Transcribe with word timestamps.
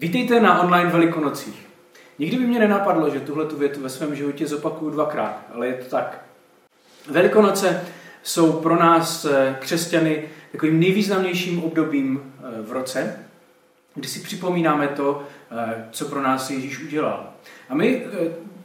Vítejte 0.00 0.40
na 0.40 0.60
online 0.62 0.90
Velikonocích. 0.90 1.66
Nikdy 2.18 2.36
by 2.36 2.46
mě 2.46 2.58
nenapadlo, 2.58 3.10
že 3.10 3.20
tuhle 3.20 3.46
tu 3.46 3.56
větu 3.56 3.80
ve 3.80 3.88
svém 3.88 4.14
životě 4.14 4.46
zopakuju 4.46 4.90
dvakrát, 4.90 5.46
ale 5.54 5.66
je 5.66 5.74
to 5.74 5.84
tak. 5.84 6.24
Velikonoce 7.10 7.84
jsou 8.22 8.52
pro 8.52 8.76
nás 8.76 9.24
eh, 9.24 9.56
křesťany 9.60 10.28
takovým 10.52 10.80
nejvýznamnějším 10.80 11.64
obdobím 11.64 12.32
eh, 12.38 12.62
v 12.62 12.72
roce, 12.72 13.18
kdy 13.94 14.08
si 14.08 14.20
připomínáme 14.20 14.88
to, 14.88 15.22
eh, 15.50 15.88
co 15.90 16.04
pro 16.04 16.22
nás 16.22 16.50
Ježíš 16.50 16.80
udělal. 16.82 17.32
A 17.68 17.74
my 17.74 18.06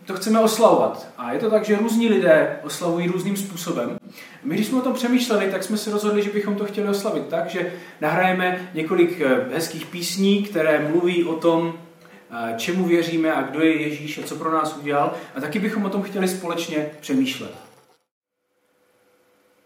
to 0.06 0.14
chceme 0.14 0.40
oslavovat. 0.40 1.08
A 1.18 1.34
je 1.34 1.40
to 1.40 1.50
tak, 1.50 1.66
že 1.66 1.78
různí 1.78 2.10
lidé 2.10 2.60
oslavují 2.64 3.08
různým 3.08 3.38
způsobem. 3.38 3.98
My, 4.44 4.56
když 4.56 4.68
jsme 4.68 4.78
o 4.78 4.82
tom 4.82 4.94
přemýšleli, 4.94 5.52
tak 5.52 5.64
jsme 5.64 5.78
se 5.78 5.92
rozhodli, 5.92 6.24
že 6.24 6.30
bychom 6.30 6.56
to 6.56 6.66
chtěli 6.66 6.88
oslavit 6.88 7.28
tak, 7.28 7.50
že 7.50 7.74
nahrajeme 8.02 8.70
několik 8.74 9.22
eh, 9.22 9.54
hezkých 9.54 9.86
písní, 9.86 10.44
které 10.44 10.90
mluví 10.90 11.24
o 11.24 11.36
tom, 11.36 11.80
eh, 12.32 12.54
čemu 12.58 12.86
věříme 12.86 13.34
a 13.34 13.42
kdo 13.42 13.62
je 13.62 13.82
Ježíš 13.82 14.18
a 14.18 14.24
co 14.24 14.36
pro 14.36 14.52
nás 14.52 14.78
udělal. 14.78 15.14
A 15.36 15.42
taky 15.42 15.60
bychom 15.60 15.86
o 15.86 15.90
tom 15.90 16.02
chtěli 16.02 16.28
společně 16.28 16.90
přemýšlet. 17.00 17.52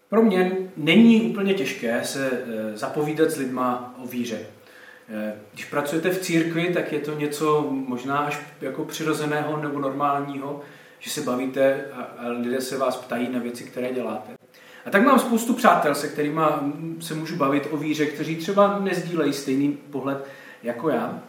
Pro 0.09 0.21
mě 0.21 0.57
není 0.77 1.21
úplně 1.21 1.53
těžké 1.53 2.01
se 2.03 2.31
eh, 2.31 2.77
zapovídat 2.77 3.31
s 3.31 3.37
lidma 3.37 3.95
o 4.03 4.07
víře. 4.07 4.39
Eh, 5.11 5.33
když 5.53 5.65
pracujete 5.65 6.09
v 6.09 6.19
církvi, 6.19 6.73
tak 6.73 6.91
je 6.91 6.99
to 6.99 7.19
něco 7.19 7.67
možná 7.71 8.17
až 8.17 8.39
jako 8.61 8.85
přirozeného 8.85 9.57
nebo 9.57 9.79
normálního, 9.79 10.61
že 10.99 11.09
se 11.09 11.21
bavíte 11.21 11.81
a 11.93 12.27
lidé 12.27 12.61
se 12.61 12.77
vás 12.77 12.97
ptají 12.97 13.29
na 13.29 13.39
věci, 13.39 13.63
které 13.63 13.93
děláte. 13.93 14.31
A 14.85 14.89
tak 14.89 15.05
mám 15.05 15.19
spoustu 15.19 15.53
přátel, 15.53 15.95
se 15.95 16.07
kterými 16.07 16.41
se 16.99 17.13
můžu 17.13 17.35
bavit 17.35 17.67
o 17.71 17.77
víře, 17.77 18.05
kteří 18.05 18.35
třeba 18.35 18.79
nezdílejí 18.79 19.33
stejný 19.33 19.77
pohled 19.91 20.27
jako 20.63 20.89
já. 20.89 21.19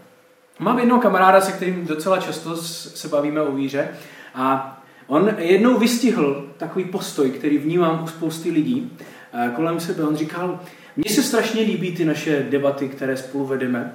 Mám 0.59 0.79
jednoho 0.79 1.03
kamaráda, 1.03 1.41
se 1.41 1.53
kterým 1.53 1.87
docela 1.87 2.19
často 2.19 2.57
se 2.57 3.09
bavíme 3.09 3.43
o 3.43 3.53
víře 3.53 3.89
a 4.35 4.77
on 5.07 5.35
jednou 5.39 5.79
vystihl 5.79 6.53
takový 6.57 6.85
postoj, 6.85 7.31
který 7.31 7.59
vnímám 7.59 8.05
u 8.05 8.07
spousty 8.07 8.51
lidí 8.51 8.99
eh, 9.33 9.53
kolem 9.57 9.81
sebe. 9.81 10.05
On 10.05 10.17
říkal, 10.17 10.61
mně 10.97 11.11
se 11.11 11.23
strašně 11.23 11.63
líbí 11.63 11.97
ty 11.97 12.05
naše 12.05 12.43
debaty, 12.43 12.89
které 12.89 13.17
spolu 13.17 13.47
vedeme, 13.47 13.95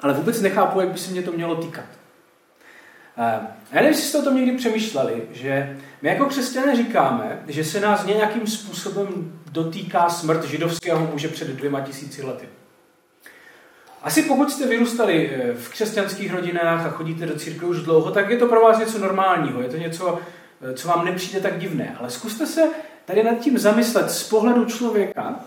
ale 0.00 0.14
vůbec 0.14 0.40
nechápu, 0.40 0.80
jak 0.80 0.88
by 0.88 0.98
se 0.98 1.10
mě 1.10 1.22
to 1.22 1.32
mělo 1.32 1.54
týkat. 1.54 1.84
Já 3.16 3.50
nevím, 3.72 3.88
jestli 3.88 4.02
jste 4.02 4.18
o 4.18 4.22
tom 4.22 4.36
někdy 4.36 4.56
přemýšleli, 4.56 5.22
že 5.32 5.76
my 6.02 6.08
jako 6.08 6.26
křesťané 6.26 6.76
říkáme, 6.76 7.42
že 7.48 7.64
se 7.64 7.80
nás 7.80 8.06
nějakým 8.06 8.46
způsobem 8.46 9.40
dotýká 9.52 10.08
smrt 10.08 10.44
židovského 10.44 11.06
muže 11.12 11.28
před 11.28 11.48
dvěma 11.48 11.80
tisíci 11.80 12.22
lety. 12.22 12.48
Asi 14.02 14.22
pokud 14.22 14.52
jste 14.52 14.66
vyrůstali 14.66 15.30
eh, 15.34 15.54
v 15.54 15.68
křesťanských 15.68 16.32
rodinách 16.32 16.86
a 16.86 16.90
chodíte 16.90 17.26
do 17.26 17.38
církve 17.38 17.68
už 17.68 17.82
dlouho, 17.82 18.10
tak 18.10 18.30
je 18.30 18.36
to 18.36 18.46
pro 18.46 18.60
vás 18.60 18.78
něco 18.78 18.98
normálního, 18.98 19.62
je 19.62 19.68
to 19.68 19.76
něco, 19.76 20.18
eh, 20.70 20.74
co 20.74 20.88
vám 20.88 21.04
nepřijde 21.04 21.40
tak 21.40 21.58
divné. 21.58 21.96
Ale 21.98 22.10
zkuste 22.10 22.46
se 22.46 22.68
tady 23.04 23.22
nad 23.22 23.38
tím 23.38 23.58
zamyslet 23.58 24.10
z 24.10 24.28
pohledu 24.28 24.64
člověka, 24.64 25.40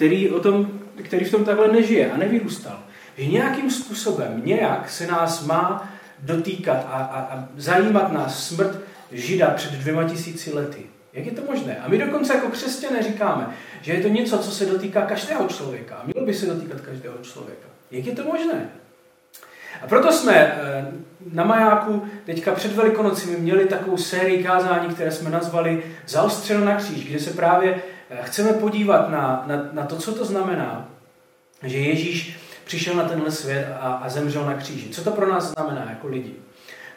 který, 0.00 0.30
o 0.30 0.40
tom, 0.40 0.80
který 1.02 1.24
v 1.24 1.30
tom 1.30 1.44
takhle 1.44 1.68
nežije 1.68 2.10
a 2.10 2.16
nevyrůstal. 2.16 2.82
Že 3.18 3.26
nějakým 3.26 3.70
způsobem, 3.70 4.42
nějak 4.44 4.90
se 4.90 5.06
nás 5.06 5.46
má 5.46 5.92
dotýkat 6.18 6.86
a, 6.88 6.96
a, 6.96 7.20
a 7.20 7.48
zajímat 7.56 8.12
nás 8.12 8.48
smrt 8.48 8.78
Žida 9.12 9.50
před 9.50 9.72
dvěma 9.72 10.04
tisíci 10.04 10.54
lety. 10.54 10.82
Jak 11.12 11.26
je 11.26 11.32
to 11.32 11.42
možné? 11.50 11.76
A 11.76 11.88
my 11.88 11.98
dokonce 11.98 12.34
jako 12.34 12.48
křesťané 12.48 13.02
říkáme, 13.02 13.46
že 13.82 13.92
je 13.92 14.02
to 14.02 14.08
něco, 14.08 14.38
co 14.38 14.50
se 14.50 14.66
dotýká 14.66 15.02
každého 15.02 15.48
člověka. 15.48 15.94
A 15.94 16.02
mělo 16.06 16.26
by 16.26 16.34
se 16.34 16.46
dotýkat 16.46 16.80
každého 16.80 17.14
člověka. 17.22 17.68
Jak 17.90 18.06
je 18.06 18.12
to 18.12 18.24
možné? 18.24 18.68
A 19.82 19.86
proto 19.86 20.12
jsme 20.12 20.34
eh, 20.36 20.86
na 21.32 21.44
majáku 21.44 22.04
teďka 22.24 22.54
před 22.54 22.72
Velikonocemi 22.72 23.36
měli 23.36 23.64
takovou 23.64 23.96
sérii 23.96 24.44
kázání, 24.44 24.94
které 24.94 25.10
jsme 25.10 25.30
nazvali 25.30 25.82
Zaostřeno 26.06 26.64
na 26.64 26.76
kříž, 26.76 27.04
kde 27.08 27.18
se 27.18 27.30
právě 27.30 27.82
chceme 28.22 28.52
podívat 28.52 29.10
na, 29.10 29.44
na, 29.46 29.68
na 29.72 29.84
to, 29.86 29.96
co 29.96 30.14
to 30.14 30.24
znamená, 30.24 30.88
že 31.62 31.78
Ježíš 31.78 32.36
přišel 32.64 32.94
na 32.94 33.04
tenhle 33.04 33.30
svět 33.30 33.68
a, 33.80 33.92
a 33.92 34.08
zemřel 34.08 34.46
na 34.46 34.54
kříži. 34.54 34.88
Co 34.90 35.04
to 35.04 35.10
pro 35.10 35.28
nás 35.28 35.52
znamená 35.52 35.86
jako 35.90 36.08
lidi? 36.08 36.32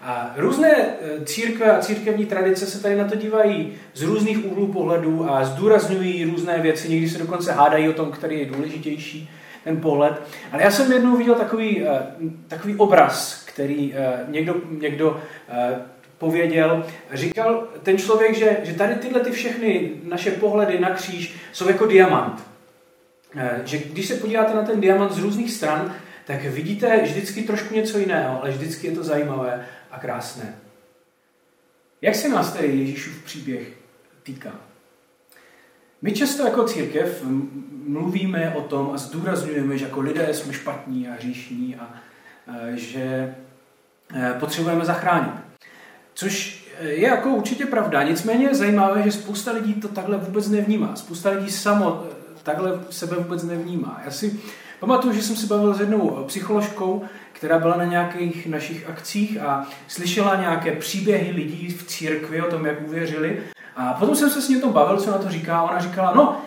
A 0.02 0.34
různé 0.36 0.72
eh, 0.72 1.26
církve 1.26 1.72
a 1.72 1.80
církevní 1.80 2.26
tradice 2.26 2.66
se 2.66 2.82
tady 2.82 2.96
na 2.96 3.08
to 3.08 3.16
dívají 3.16 3.74
z 3.94 4.02
různých 4.02 4.46
úhlů 4.46 4.74
pohledů 4.74 5.32
a 5.32 5.46
zdůrazňují 5.46 6.24
různé 6.24 6.60
věci, 6.60 6.90
někdy 6.90 7.10
se 7.10 7.18
dokonce 7.18 7.52
hádají 7.52 7.90
o 7.90 7.94
tom, 7.94 8.12
který 8.12 8.40
je 8.40 8.46
důležitější, 8.46 9.30
ten 9.64 9.82
pohled. 9.82 10.22
Ale 10.52 10.64
já 10.64 10.72
jsem 10.72 10.92
jednou 10.92 11.18
viděl 11.18 11.36
takový, 11.36 11.84
eh, 11.88 12.02
takový 12.48 12.76
obraz, 12.76 13.44
který 13.46 13.94
někdo, 14.28 14.56
někdo 14.70 15.22
pověděl, 16.24 16.86
říkal 17.14 17.68
ten 17.84 17.98
člověk, 17.98 18.36
že, 18.36 18.58
že 18.64 18.74
tady 18.74 18.96
tyhle 18.96 19.20
ty 19.20 19.32
všechny 19.32 19.92
naše 20.04 20.32
pohledy 20.32 20.80
na 20.80 20.90
kříž 20.90 21.36
jsou 21.52 21.68
jako 21.68 21.86
diamant. 21.86 22.44
Eh, 23.36 23.62
že 23.66 23.78
když 23.78 24.08
se 24.08 24.16
podíváte 24.16 24.54
na 24.54 24.62
ten 24.62 24.82
diamant 24.82 25.12
z 25.12 25.20
různých 25.20 25.52
stran, 25.52 25.96
tak 26.26 26.44
vidíte 26.44 27.02
vždycky 27.04 27.42
trošku 27.42 27.74
něco 27.74 27.98
jiného, 28.00 28.42
ale 28.42 28.52
vždycky 28.52 28.88
je 28.88 28.96
to 28.96 29.04
zajímavé 29.04 29.66
a 29.92 30.00
krásné. 30.00 30.56
Jak 32.02 32.16
se 32.16 32.30
nás 32.30 32.54
tedy 32.54 32.68
Ježíšův 32.68 33.24
příběh 33.24 33.68
týká? 34.24 34.52
My 36.02 36.12
často 36.12 36.44
jako 36.44 36.64
církev 36.64 37.24
mluvíme 37.88 38.56
o 38.56 38.62
tom 38.62 38.92
a 38.94 38.98
zdůrazňujeme, 38.98 39.78
že 39.78 39.86
jako 39.86 40.00
lidé 40.00 40.34
jsme 40.34 40.54
špatní 40.54 41.08
a 41.08 41.14
hříšní 41.14 41.76
a 41.76 41.94
eh, 42.48 42.78
že 42.78 43.36
eh, 44.16 44.34
potřebujeme 44.40 44.86
zachránit. 44.86 45.43
Což 46.14 46.64
je 46.82 47.08
jako 47.08 47.30
určitě 47.30 47.66
pravda, 47.66 48.04
nicméně 48.04 48.46
je 48.46 48.56
zajímavé, 48.56 49.04
že 49.04 49.12
spousta 49.12 49.52
lidí 49.52 49.74
to 49.74 49.88
takhle 49.88 50.18
vůbec 50.18 50.50
nevnímá. 50.50 50.96
Spousta 50.96 51.30
lidí 51.30 51.52
samo 51.52 52.04
eh, 52.12 52.16
takhle 52.44 52.80
sebe 52.90 53.16
vůbec 53.16 53.44
nevnímá. 53.44 54.02
Já 54.06 54.12
si 54.12 54.40
pamatuju, 54.80 55.14
že 55.14 55.22
jsem 55.22 55.36
se 55.36 55.48
bavil 55.48 55.74
s 55.74 55.80
jednou 55.80 56.24
psycholožkou, 56.28 57.04
která 57.34 57.60
byla 57.60 57.78
na 57.78 57.84
nějakých 57.84 58.48
našich 58.48 58.90
akcích 58.90 59.42
a 59.42 59.68
slyšela 59.88 60.36
nějaké 60.36 60.72
příběhy 60.72 61.32
lidí 61.32 61.70
v 61.70 61.88
církvi 61.88 62.42
o 62.42 62.50
tom, 62.50 62.66
jak 62.66 62.88
uvěřili. 62.88 63.44
A 63.76 63.94
potom 63.94 64.16
jsem 64.16 64.30
se 64.30 64.42
s 64.42 64.50
ní 64.50 64.62
tom 64.62 64.74
bavil, 64.74 64.98
co 64.98 65.12
na 65.12 65.18
to 65.18 65.30
říká. 65.30 65.64
Ona 65.64 65.80
říkala, 65.80 66.14
no, 66.16 66.42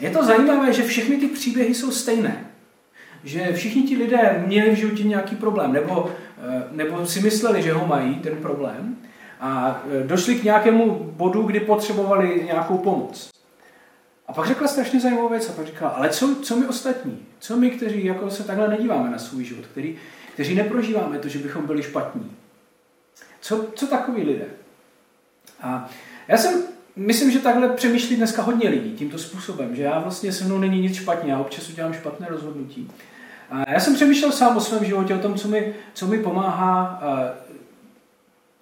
je 0.00 0.10
to 0.10 0.24
zajímavé, 0.24 0.72
že 0.72 0.82
všechny 0.82 1.16
ty 1.16 1.26
příběhy 1.26 1.74
jsou 1.74 1.90
stejné. 1.90 2.46
Že 3.24 3.52
všichni 3.52 3.82
ti 3.82 3.96
lidé 3.96 4.42
měli 4.46 4.70
v 4.70 4.78
životě 4.78 5.02
nějaký 5.02 5.36
problém, 5.36 5.72
nebo, 5.72 6.10
eh, 6.10 6.31
nebo 6.70 7.06
si 7.06 7.20
mysleli, 7.20 7.62
že 7.62 7.72
ho 7.72 7.86
mají, 7.86 8.14
ten 8.14 8.36
problém 8.36 8.96
a 9.40 9.82
e, 9.90 10.06
došli 10.06 10.34
k 10.34 10.44
nějakému 10.44 10.94
bodu, 11.16 11.42
kdy 11.42 11.60
potřebovali 11.60 12.42
nějakou 12.46 12.78
pomoc. 12.78 13.30
A 14.26 14.32
pak 14.32 14.46
řekla 14.46 14.68
strašně 14.68 15.00
zajímavou 15.00 15.28
věc 15.28 15.48
a 15.48 15.52
pak 15.52 15.66
říkala, 15.66 15.90
ale 15.90 16.10
co, 16.10 16.36
co 16.42 16.56
my 16.56 16.66
ostatní? 16.66 17.18
Co 17.38 17.56
my, 17.56 17.70
kteří 17.70 18.04
jako 18.04 18.30
se 18.30 18.44
takhle 18.44 18.68
nedíváme 18.68 19.10
na 19.10 19.18
svůj 19.18 19.44
život, 19.44 19.66
který, 19.66 19.96
kteří 20.34 20.54
neprožíváme 20.54 21.18
to, 21.18 21.28
že 21.28 21.38
bychom 21.38 21.66
byli 21.66 21.82
špatní? 21.82 22.30
Co, 23.40 23.66
co 23.74 23.86
takový 23.86 24.22
lidé? 24.22 24.46
A 25.60 25.90
já 26.28 26.36
jsem, 26.36 26.62
myslím, 26.96 27.30
že 27.30 27.38
takhle 27.38 27.68
přemýšlí 27.68 28.16
dneska 28.16 28.42
hodně 28.42 28.68
lidí 28.68 28.92
tímto 28.92 29.18
způsobem, 29.18 29.76
že 29.76 29.82
já 29.82 29.98
vlastně 29.98 30.32
se 30.32 30.44
mnou 30.44 30.58
není 30.58 30.80
nic 30.80 30.96
špatně, 30.96 31.32
já 31.32 31.38
občas 31.38 31.68
udělám 31.68 31.92
špatné 31.92 32.26
rozhodnutí. 32.30 32.90
Já 33.68 33.80
jsem 33.80 33.94
přemýšlel 33.94 34.32
sám 34.32 34.56
o 34.56 34.60
svém 34.60 34.84
životě, 34.84 35.14
o 35.14 35.18
tom, 35.18 35.34
co 35.34 35.48
mi, 35.48 35.74
co 35.94 36.06
mi 36.06 36.18
pomáhá 36.18 37.02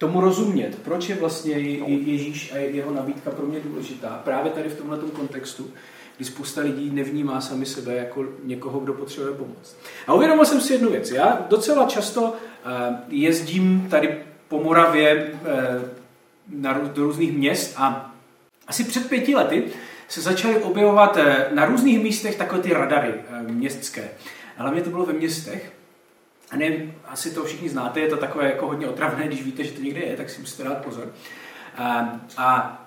tomu 0.01 0.21
rozumět, 0.21 0.77
proč 0.83 1.09
je 1.09 1.15
vlastně 1.15 1.53
Ježíš 1.87 2.53
a 2.53 2.57
jeho 2.57 2.91
nabídka 2.91 3.31
pro 3.31 3.45
mě 3.45 3.59
důležitá. 3.59 4.21
Právě 4.23 4.51
tady 4.51 4.69
v 4.69 4.77
tomhle 4.77 4.97
kontextu, 4.97 5.71
kdy 6.17 6.25
spousta 6.25 6.61
lidí 6.61 6.89
nevnímá 6.93 7.41
sami 7.41 7.65
sebe 7.65 7.95
jako 7.95 8.25
někoho, 8.43 8.79
kdo 8.79 8.93
potřebuje 8.93 9.33
pomoc. 9.33 9.75
A 10.07 10.13
uvědomil 10.13 10.45
jsem 10.45 10.61
si 10.61 10.73
jednu 10.73 10.89
věc. 10.89 11.11
Já 11.11 11.45
docela 11.49 11.85
často 11.85 12.33
eh, 12.65 12.97
jezdím 13.09 13.87
tady 13.89 14.17
po 14.47 14.63
Moravě 14.63 15.31
eh, 15.45 16.81
do 16.93 17.03
různých 17.03 17.37
měst 17.37 17.73
a 17.77 18.15
asi 18.67 18.83
před 18.83 19.09
pěti 19.09 19.35
lety 19.35 19.63
se 20.07 20.21
začaly 20.21 20.55
objevovat 20.55 21.17
eh, 21.17 21.47
na 21.53 21.65
různých 21.65 22.03
místech 22.03 22.35
takové 22.35 22.61
ty 22.61 22.73
radary 22.73 23.13
městské. 23.41 24.09
Hlavně 24.57 24.81
to 24.81 24.89
bylo 24.89 25.05
ve 25.05 25.13
městech. 25.13 25.71
A 26.51 26.57
nevím, 26.57 26.93
asi 27.05 27.31
to 27.31 27.43
všichni 27.43 27.69
znáte, 27.69 27.99
je 27.99 28.09
to 28.09 28.17
takové 28.17 28.45
jako 28.45 28.67
hodně 28.67 28.87
otravné, 28.87 29.27
když 29.27 29.43
víte, 29.43 29.63
že 29.63 29.71
to 29.71 29.81
někde 29.81 29.99
je, 29.99 30.17
tak 30.17 30.29
si 30.29 30.41
musíte 30.41 30.63
dát 30.63 30.77
pozor. 30.77 31.13
A, 31.77 32.19
a 32.37 32.77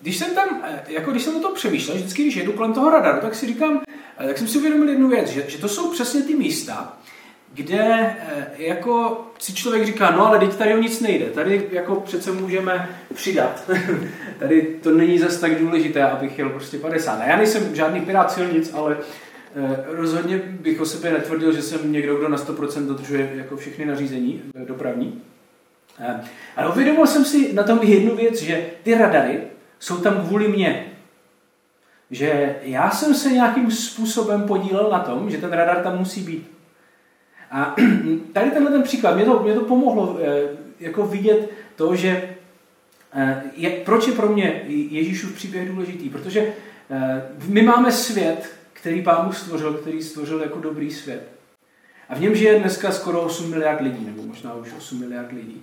když 0.00 0.16
jsem 0.16 0.34
tam, 0.34 0.62
jako 0.88 1.10
když 1.10 1.22
jsem 1.22 1.36
o 1.36 1.40
tom 1.40 1.54
přemýšlel, 1.54 1.96
vždycky, 1.96 2.22
když 2.22 2.36
jedu 2.36 2.52
kolem 2.52 2.72
toho 2.72 2.90
radaru, 2.90 3.20
tak 3.20 3.34
si 3.34 3.46
říkám, 3.46 3.80
tak 4.26 4.38
jsem 4.38 4.48
si 4.48 4.58
uvědomil 4.58 4.88
jednu 4.88 5.08
věc, 5.08 5.28
že, 5.28 5.44
že 5.48 5.58
to 5.58 5.68
jsou 5.68 5.92
přesně 5.92 6.22
ty 6.22 6.34
místa, 6.34 6.96
kde 7.54 7.78
eh, 7.78 8.46
jako 8.56 9.26
si 9.38 9.54
člověk 9.54 9.86
říká, 9.86 10.10
no 10.10 10.26
ale 10.26 10.38
teď 10.38 10.54
tady 10.54 10.74
o 10.74 10.78
nic 10.78 11.00
nejde, 11.00 11.26
tady 11.26 11.68
jako 11.72 11.94
přece 11.96 12.32
můžeme 12.32 12.98
přidat. 13.14 13.70
tady 14.38 14.62
to 14.82 14.90
není 14.90 15.18
zas 15.18 15.36
tak 15.36 15.58
důležité, 15.58 16.02
abych 16.02 16.38
jel 16.38 16.48
prostě 16.48 16.78
50. 16.78 17.20
A 17.20 17.24
já 17.24 17.36
nejsem 17.36 17.74
žádný 17.76 18.00
pirát 18.00 18.32
silnic, 18.32 18.72
ale 18.74 18.96
Eh, 18.96 19.29
rozhodně 19.86 20.38
bych 20.38 20.80
o 20.80 20.86
sebe 20.86 21.12
netvrdil, 21.12 21.52
že 21.52 21.62
jsem 21.62 21.92
někdo, 21.92 22.16
kdo 22.16 22.28
na 22.28 22.36
100% 22.36 22.86
dodržuje 22.86 23.30
jako 23.34 23.56
všechny 23.56 23.86
nařízení 23.86 24.42
eh, 24.54 24.64
dopravní. 24.64 25.22
Eh, 26.00 26.20
ale 26.56 26.72
uvědomil 26.72 27.06
jsem 27.06 27.24
si 27.24 27.52
na 27.52 27.62
tom 27.62 27.78
jednu 27.82 28.16
věc, 28.16 28.42
že 28.42 28.66
ty 28.82 28.94
radary 28.94 29.40
jsou 29.78 29.96
tam 29.96 30.26
kvůli 30.26 30.48
mně. 30.48 30.86
Že 32.10 32.56
já 32.62 32.90
jsem 32.90 33.14
se 33.14 33.30
nějakým 33.30 33.70
způsobem 33.70 34.42
podílel 34.42 34.90
na 34.90 34.98
tom, 34.98 35.30
že 35.30 35.38
ten 35.38 35.52
radar 35.52 35.82
tam 35.82 35.98
musí 35.98 36.20
být. 36.20 36.50
A 37.50 37.76
tady 38.32 38.50
tenhle 38.50 38.70
ten 38.70 38.82
příklad, 38.82 39.16
mě 39.16 39.24
to, 39.24 39.42
mě 39.42 39.54
to 39.54 39.60
pomohlo 39.60 40.18
jako 40.80 41.06
vidět 41.06 41.50
to, 41.76 41.96
že 41.96 42.34
je, 43.56 43.70
proč 43.70 44.06
je 44.06 44.12
pro 44.12 44.28
mě 44.28 44.62
Ježíšův 44.66 45.34
příběh 45.34 45.68
důležitý. 45.68 46.08
Protože 46.08 46.52
my 47.46 47.62
máme 47.62 47.92
svět, 47.92 48.59
který 48.80 49.02
Pán 49.02 49.26
Bůh 49.26 49.36
stvořil, 49.36 49.74
který 49.74 50.02
stvořil 50.02 50.40
jako 50.40 50.60
dobrý 50.60 50.90
svět. 50.90 51.28
A 52.08 52.14
v 52.14 52.20
něm 52.20 52.34
žije 52.34 52.58
dneska 52.58 52.92
skoro 52.92 53.22
8 53.22 53.50
miliard 53.50 53.80
lidí, 53.80 54.04
nebo 54.06 54.22
možná 54.22 54.54
už 54.54 54.68
8 54.78 55.00
miliard 55.00 55.32
lidí. 55.32 55.62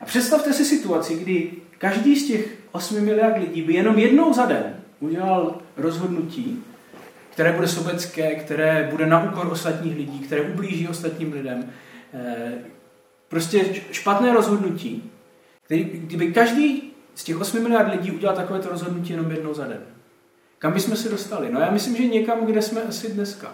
A 0.00 0.04
představte 0.04 0.52
si 0.52 0.64
situaci, 0.64 1.14
kdy 1.14 1.50
každý 1.78 2.16
z 2.16 2.28
těch 2.28 2.58
8 2.72 3.00
miliard 3.00 3.38
lidí 3.38 3.62
by 3.62 3.74
jenom 3.74 3.98
jednou 3.98 4.32
za 4.32 4.46
den 4.46 4.76
udělal 5.00 5.58
rozhodnutí, 5.76 6.64
které 7.30 7.52
bude 7.52 7.68
sobecké, 7.68 8.34
které 8.34 8.88
bude 8.90 9.06
na 9.06 9.24
úkor 9.24 9.46
ostatních 9.52 9.96
lidí, 9.96 10.18
které 10.18 10.42
ublíží 10.42 10.88
ostatním 10.88 11.32
lidem. 11.32 11.72
Eh, 12.14 12.52
prostě 13.28 13.74
špatné 13.90 14.32
rozhodnutí, 14.32 15.10
kdyby 15.92 16.32
každý 16.32 16.92
z 17.14 17.24
těch 17.24 17.40
8 17.40 17.62
miliard 17.62 17.92
lidí 17.92 18.10
udělal 18.10 18.36
takovéto 18.36 18.68
rozhodnutí 18.68 19.12
jenom 19.12 19.30
jednou 19.30 19.54
za 19.54 19.66
den. 19.66 19.91
Kam 20.62 20.72
bychom 20.72 20.96
se 20.96 21.08
dostali? 21.08 21.48
No 21.50 21.60
já 21.60 21.70
myslím, 21.70 21.96
že 21.96 22.06
někam, 22.06 22.46
kde 22.46 22.62
jsme 22.62 22.82
asi 22.82 23.12
dneska. 23.12 23.52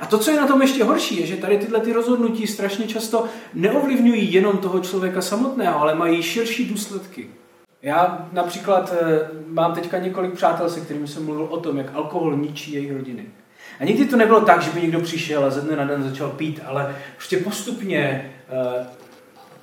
A 0.00 0.06
to, 0.06 0.18
co 0.18 0.30
je 0.30 0.40
na 0.40 0.46
tom 0.46 0.62
ještě 0.62 0.84
horší, 0.84 1.20
je, 1.20 1.26
že 1.26 1.36
tady 1.36 1.58
tyhle 1.58 1.80
ty 1.80 1.92
rozhodnutí 1.92 2.46
strašně 2.46 2.86
často 2.86 3.24
neovlivňují 3.54 4.32
jenom 4.32 4.58
toho 4.58 4.80
člověka 4.80 5.22
samotného, 5.22 5.80
ale 5.80 5.94
mají 5.94 6.22
širší 6.22 6.64
důsledky. 6.64 7.30
Já 7.82 8.28
například 8.32 8.94
eh, 9.00 9.28
mám 9.46 9.74
teďka 9.74 9.98
několik 9.98 10.32
přátel, 10.32 10.70
se 10.70 10.80
kterými 10.80 11.08
jsem 11.08 11.24
mluvil 11.24 11.44
o 11.44 11.60
tom, 11.60 11.78
jak 11.78 11.94
alkohol 11.94 12.36
ničí 12.36 12.72
jejich 12.72 12.92
rodiny. 12.92 13.26
A 13.80 13.84
nikdy 13.84 14.04
to 14.04 14.16
nebylo 14.16 14.40
tak, 14.40 14.62
že 14.62 14.70
by 14.70 14.82
někdo 14.82 15.00
přišel 15.00 15.44
a 15.44 15.50
ze 15.50 15.60
dne 15.60 15.76
na 15.76 15.84
den 15.84 16.02
začal 16.02 16.30
pít, 16.30 16.60
ale 16.66 16.96
prostě 17.16 17.36
postupně 17.36 18.32
eh, 18.48 18.86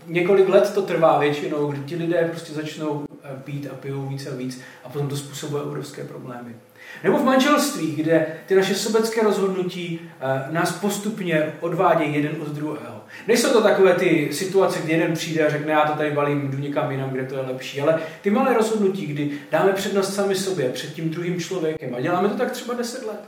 několik 0.08 0.50
let 0.50 0.74
to 0.74 0.82
trvá 0.82 1.20
většinou, 1.20 1.68
kdy 1.68 1.82
ti 1.84 1.96
lidé 1.96 2.28
prostě 2.32 2.54
začnou 2.54 3.06
pít 3.44 3.68
a 3.72 3.76
pijou 3.76 4.08
víc 4.08 4.28
a 4.28 4.36
víc 4.36 4.62
a 4.84 4.90
potom 4.90 5.08
to 5.08 5.18
způsobuje 5.18 5.64
obrovské 5.64 6.04
problémy. 6.04 6.56
Nebo 7.04 7.18
v 7.18 7.24
manželství, 7.24 7.96
kde 7.96 8.26
ty 8.46 8.56
naše 8.56 8.76
sobecké 8.76 9.24
rozhodnutí 9.24 10.00
eh, 10.22 10.54
nás 10.54 10.72
postupně 10.72 11.54
odvádějí 11.60 12.16
jeden 12.16 12.36
od 12.42 12.48
druhého. 12.48 13.04
Nejsou 13.28 13.54
to 13.54 13.62
takové 13.62 13.94
ty 13.94 14.30
situace, 14.34 14.80
kdy 14.80 14.92
jeden 14.92 15.14
přijde 15.14 15.48
a 15.48 15.50
řekne, 15.50 15.72
já 15.72 15.86
to 15.86 15.98
tady 15.98 16.12
balím, 16.12 16.52
jdu 16.52 16.58
někam 16.58 16.92
jinam, 16.92 17.10
kde 17.10 17.26
to 17.26 17.36
je 17.36 17.42
lepší, 17.42 17.82
ale 17.82 18.00
ty 18.22 18.30
malé 18.30 18.54
rozhodnutí, 18.54 19.06
kdy 19.06 19.32
dáme 19.52 19.74
přednost 19.74 20.16
sami 20.16 20.36
sobě 20.36 20.70
před 20.70 20.94
tím 20.94 21.10
druhým 21.10 21.40
člověkem 21.40 21.96
a 21.96 22.02
děláme 22.02 22.30
to 22.30 22.36
tak 22.36 22.52
třeba 22.52 22.74
10 22.74 23.06
let. 23.06 23.20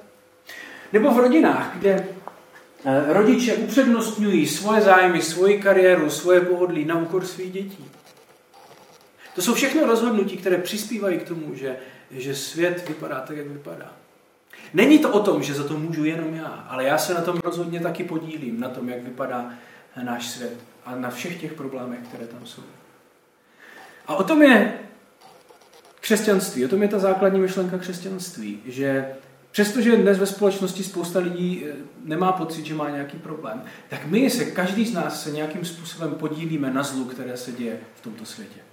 Nebo 0.94 1.14
v 1.14 1.18
rodinách, 1.18 1.76
kde 1.80 2.06
Eh, 2.88 3.14
rodiče 3.14 3.54
upřednostňují 3.54 4.48
svoje 4.48 4.82
zájmy, 4.82 5.22
svoji 5.22 5.62
kariéru, 5.62 6.10
svoje 6.10 6.42
pohodlí 6.42 6.86
na 6.86 7.00
úkor 7.00 7.26
svých 7.26 7.52
dětí. 7.52 7.86
To 9.36 9.42
jsou 9.42 9.54
všechno 9.54 9.86
rozhodnutí, 9.86 10.38
které 10.38 10.58
přispívají 10.58 11.20
k 11.20 11.28
tomu, 11.28 11.56
že, 11.56 11.78
že 12.12 12.36
svět 12.36 12.88
vypadá 12.88 13.20
tak, 13.20 13.38
jak 13.38 13.48
vypadá. 13.48 13.94
Není 14.74 15.00
to 15.00 15.12
o 15.12 15.20
tom, 15.20 15.44
že 15.44 15.54
za 15.54 15.64
to 15.64 15.78
můžu 15.78 16.06
jenom 16.06 16.36
já, 16.36 16.48
ale 16.48 16.84
já 16.84 16.98
se 16.98 17.14
na 17.14 17.22
tom 17.22 17.40
rozhodně 17.44 17.80
taky 17.80 18.04
podílím, 18.04 18.60
na 18.60 18.70
tom, 18.70 18.90
jak 18.90 19.04
vypadá 19.04 19.54
náš 20.04 20.28
svět 20.28 20.58
a 20.86 20.96
na 20.96 21.10
všech 21.10 21.42
těch 21.42 21.54
problémech, 21.54 22.00
které 22.08 22.28
tam 22.28 22.46
jsou. 22.46 22.64
A 24.08 24.16
o 24.16 24.24
tom 24.24 24.42
je 24.42 24.74
křesťanství, 26.00 26.66
o 26.66 26.68
tom 26.68 26.82
je 26.82 26.88
ta 26.88 27.00
základní 27.00 27.40
myšlenka 27.40 27.78
křesťanství, 27.78 28.60
že 28.66 29.16
Přestože 29.56 29.98
dnes 29.98 30.18
ve 30.18 30.26
společnosti 30.26 30.84
spousta 30.84 31.20
lidí 31.20 31.66
eh, 31.66 31.74
nemá 32.04 32.32
pocit, 32.32 32.66
že 32.66 32.74
má 32.74 32.90
nějaký 32.90 33.18
problém, 33.18 33.64
tak 33.90 34.06
my 34.06 34.30
se, 34.30 34.46
každý 34.46 34.86
z 34.86 34.94
nás 34.94 35.24
se 35.24 35.32
nějakým 35.32 35.66
způsobem 35.66 36.12
podílíme 36.12 36.72
na 36.72 36.84
zlu, 36.84 37.06
které 37.06 37.38
se 37.38 37.52
děje 37.52 37.80
v 37.96 38.02
tomto 38.02 38.26
světě. 38.26 38.65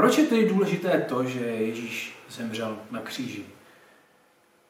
Proč 0.00 0.18
je 0.18 0.24
tedy 0.24 0.48
důležité 0.48 1.04
to, 1.08 1.24
že 1.24 1.40
Ježíš 1.40 2.14
zemřel 2.30 2.78
na 2.90 3.00
kříži? 3.00 3.44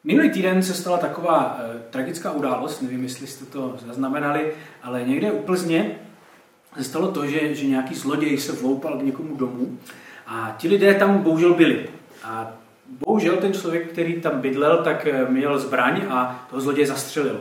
Minulý 0.05 0.31
týden 0.31 0.63
se 0.63 0.75
stala 0.75 0.99
taková 0.99 1.61
e, 1.61 1.79
tragická 1.91 2.33
událost, 2.33 2.83
nevím, 2.83 3.03
jestli 3.03 3.27
jste 3.27 3.45
to 3.45 3.79
zaznamenali, 3.87 4.53
ale 4.83 5.05
někde 5.05 5.33
u 5.33 5.43
Plzně 5.43 5.99
se 6.77 6.85
stalo 6.85 7.13
to, 7.13 7.27
že, 7.27 7.55
že 7.55 7.67
nějaký 7.67 7.95
zloděj 7.95 8.39
se 8.39 8.53
vloupal 8.53 8.99
k 8.99 9.03
někomu 9.03 9.37
domů 9.37 9.79
a 10.27 10.55
ti 10.59 10.69
lidé 10.69 10.95
tam 10.95 11.19
bohužel 11.19 11.55
byli. 11.55 11.89
A 12.25 12.53
bohužel 13.07 13.37
ten 13.37 13.53
člověk, 13.53 13.93
který 13.93 14.21
tam 14.21 14.41
bydlel, 14.41 14.85
tak 14.85 15.07
eh, 15.07 15.27
měl 15.29 15.59
zbraň 15.59 16.03
a 16.09 16.47
toho 16.51 16.61
zloděje 16.61 16.87
zastřelil. 16.87 17.41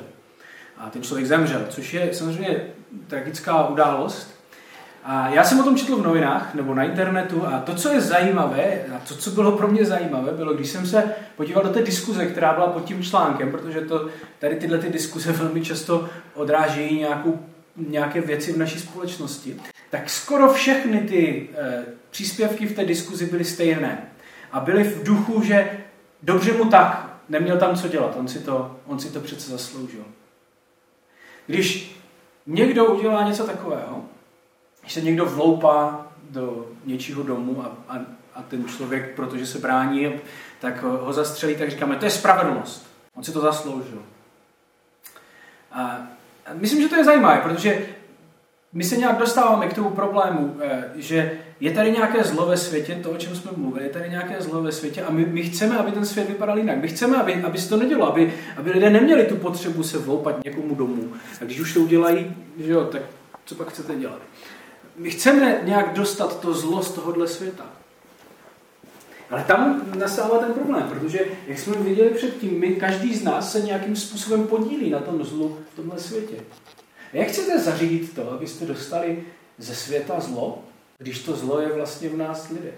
A 0.77 0.89
ten 0.89 1.01
člověk 1.01 1.27
zemřel, 1.27 1.65
což 1.69 1.93
je 1.93 2.13
samozřejmě 2.13 2.67
tragická 3.07 3.67
událost. 3.67 4.38
A 5.03 5.29
já 5.29 5.43
jsem 5.43 5.59
o 5.59 5.63
tom 5.63 5.77
četl 5.77 5.95
v 5.95 6.03
novinách 6.03 6.55
nebo 6.55 6.73
na 6.73 6.83
internetu 6.83 7.47
a 7.47 7.59
to, 7.59 7.75
co 7.75 7.89
je 7.89 8.01
zajímavé, 8.01 8.81
a 8.95 8.99
to, 9.07 9.15
co 9.15 9.31
bylo 9.31 9.51
pro 9.51 9.67
mě 9.67 9.85
zajímavé, 9.85 10.31
bylo, 10.31 10.53
když 10.53 10.69
jsem 10.69 10.87
se 10.87 11.15
podíval 11.35 11.63
do 11.63 11.69
té 11.69 11.81
diskuze, 11.81 12.25
která 12.25 12.53
byla 12.53 12.67
pod 12.67 12.85
tím 12.85 13.03
článkem, 13.03 13.51
protože 13.51 13.81
to, 13.81 14.09
tady 14.39 14.55
tyhle 14.55 14.77
ty 14.77 14.89
diskuze 14.89 15.31
velmi 15.31 15.65
často 15.65 16.09
odrážejí 16.33 16.99
nějakou, 16.99 17.39
nějaké 17.75 18.21
věci 18.21 18.53
v 18.53 18.57
naší 18.57 18.79
společnosti, 18.79 19.55
tak 19.89 20.09
skoro 20.09 20.53
všechny 20.53 20.99
ty 20.99 21.49
e, 21.57 21.83
příspěvky 22.09 22.67
v 22.67 22.75
té 22.75 22.85
diskuzi 22.85 23.25
byly 23.25 23.43
stejné 23.43 23.97
a 24.51 24.59
byli 24.59 24.83
v 24.83 25.03
duchu, 25.03 25.43
že 25.43 25.71
dobře 26.23 26.53
mu 26.53 26.65
tak, 26.65 27.09
neměl 27.29 27.57
tam 27.57 27.75
co 27.75 27.87
dělat, 27.87 28.15
on 28.19 28.27
si 28.27 28.39
to, 28.39 28.79
on 28.85 28.99
si 28.99 29.09
to 29.09 29.19
přece 29.19 29.51
zasloužil. 29.51 30.03
Když 31.47 31.99
někdo 32.47 32.85
udělá 32.85 33.23
něco 33.23 33.43
takového, 33.43 34.05
když 34.81 34.93
se 34.93 35.01
někdo 35.01 35.25
vloupá 35.25 36.07
do 36.29 36.67
něčího 36.85 37.23
domu 37.23 37.63
a, 37.63 37.77
a, 37.87 37.99
a 38.35 38.41
ten 38.41 38.67
člověk, 38.67 39.15
protože 39.15 39.45
se 39.45 39.59
brání, 39.59 40.11
tak 40.59 40.83
ho, 40.83 41.13
zastřelí, 41.13 41.55
tak 41.55 41.69
říkáme, 41.69 41.95
to 41.95 42.05
je 42.05 42.11
spravedlnost. 42.11 42.89
On 43.15 43.23
si 43.23 43.31
to 43.31 43.41
zasloužil. 43.41 44.01
A 45.71 46.07
myslím, 46.53 46.81
že 46.81 46.87
to 46.87 46.95
je 46.95 47.05
zajímavé, 47.05 47.41
protože 47.43 47.85
my 48.73 48.83
se 48.83 48.97
nějak 48.97 49.17
dostáváme 49.17 49.67
k 49.67 49.73
tomu 49.73 49.89
problému, 49.89 50.57
eh, 50.61 50.83
že 50.95 51.31
je 51.59 51.71
tady 51.71 51.91
nějaké 51.91 52.23
zlo 52.23 52.45
ve 52.45 52.57
světě, 52.57 52.99
to, 53.03 53.11
o 53.11 53.17
čem 53.17 53.35
jsme 53.35 53.51
mluvili, 53.57 53.85
je 53.85 53.89
tady 53.89 54.09
nějaké 54.09 54.41
zlo 54.41 54.63
ve 54.63 54.71
světě 54.71 55.01
a 55.01 55.11
my, 55.11 55.25
my 55.25 55.43
chceme, 55.43 55.77
aby 55.77 55.91
ten 55.91 56.05
svět 56.05 56.29
vypadal 56.29 56.57
jinak. 56.57 56.77
My 56.77 56.87
chceme, 56.87 57.17
aby, 57.17 57.33
aby 57.33 57.57
se 57.57 57.69
to 57.69 57.77
nedělo, 57.77 58.07
aby, 58.07 58.33
aby 58.57 58.71
lidé 58.71 58.89
neměli 58.89 59.25
tu 59.25 59.35
potřebu 59.35 59.83
se 59.83 59.97
vloupat 59.97 60.45
někomu 60.45 60.75
domů. 60.75 61.13
A 61.41 61.43
když 61.43 61.59
už 61.59 61.73
to 61.73 61.79
udělají, 61.79 62.35
že 62.57 62.71
jo, 62.71 62.85
tak 62.85 63.01
co 63.45 63.55
pak 63.55 63.69
chcete 63.69 63.95
dělat? 63.95 64.21
My 64.99 65.09
chceme 65.09 65.61
nějak 65.63 65.93
dostat 65.93 66.39
to 66.39 66.53
zlo 66.53 66.83
z 66.83 66.91
tohohle 66.91 67.27
světa. 67.27 67.65
Ale 69.29 69.43
tam 69.43 69.91
nastává 69.95 70.37
ten 70.37 70.53
problém, 70.53 70.83
protože, 70.89 71.19
jak 71.47 71.59
jsme 71.59 71.75
viděli 71.75 72.09
předtím, 72.09 72.59
my, 72.59 72.75
každý 72.75 73.15
z 73.15 73.23
nás 73.23 73.51
se 73.51 73.61
nějakým 73.61 73.95
způsobem 73.95 74.47
podílí 74.47 74.89
na 74.89 74.99
tom 74.99 75.23
zlu 75.23 75.57
v 75.73 75.75
tomhle 75.75 75.99
světě. 75.99 76.35
Jak 77.13 77.27
chcete 77.27 77.59
zařídit 77.59 78.15
to, 78.15 78.31
abyste 78.31 78.65
dostali 78.65 79.23
ze 79.57 79.75
světa 79.75 80.19
zlo, 80.19 80.63
když 80.97 81.19
to 81.19 81.35
zlo 81.35 81.59
je 81.59 81.73
vlastně 81.73 82.09
v 82.09 82.17
nás 82.17 82.49
lidech? 82.49 82.75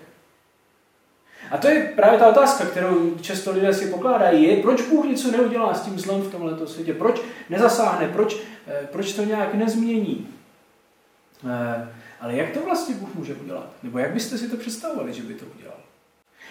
A 1.51 1.58
to 1.58 1.68
je 1.68 1.94
právě 1.96 2.20
ta 2.20 2.28
otázka, 2.28 2.66
kterou 2.66 3.16
často 3.22 3.51
lidé 3.51 3.74
si 3.74 3.88
pokládají, 3.88 4.44
je, 4.44 4.58
proč 4.58 4.82
Bůh 4.82 5.06
něco 5.06 5.32
neudělá 5.32 5.74
s 5.74 5.82
tím 5.82 6.00
zlem 6.00 6.22
v 6.22 6.32
tomto 6.32 6.68
světě, 6.68 6.94
proč 6.94 7.22
nezasáhne, 7.50 8.08
proč, 8.08 8.38
eh, 8.68 8.88
proč 8.92 9.13
to 9.13 9.24
nějak 9.24 9.54
nezmění. 9.54 10.28
Eh, 11.50 12.00
ale 12.22 12.36
jak 12.36 12.50
to 12.50 12.66
vlastně 12.66 12.96
Bůh 12.96 13.16
může 13.16 13.34
udělat? 13.34 13.74
Nebo 13.84 14.00
jak 14.00 14.12
byste 14.12 14.38
si 14.38 14.50
to 14.50 14.58
představovali, 14.58 15.13
že 15.13 15.24
by 15.24 15.34
to 15.34 15.46
udělal? 15.58 15.78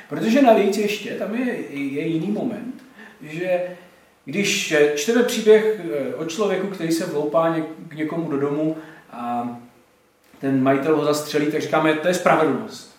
Protože 0.08 0.42
navíc 0.42 0.78
ještě, 0.78 1.10
tam 1.10 1.34
je, 1.34 1.54
je 1.70 2.06
jiný 2.06 2.30
moment, 2.30 2.84
že 3.20 3.76
když 4.24 4.74
čteme 4.94 5.22
příběh 5.22 5.80
eh, 5.80 6.14
o 6.14 6.24
člověku, 6.24 6.66
který 6.66 6.92
se 6.92 7.06
vloupá 7.06 7.56
k 7.88 7.94
někomu 7.94 8.30
do 8.30 8.40
domu 8.40 8.76
a 9.10 9.56
ten 10.40 10.62
majitel 10.62 10.96
ho 10.96 11.04
zastřelí, 11.04 11.52
tak 11.52 11.60
říkáme, 11.60 11.94
to 11.94 12.08
je 12.08 12.14
spravedlnost. 12.14 12.96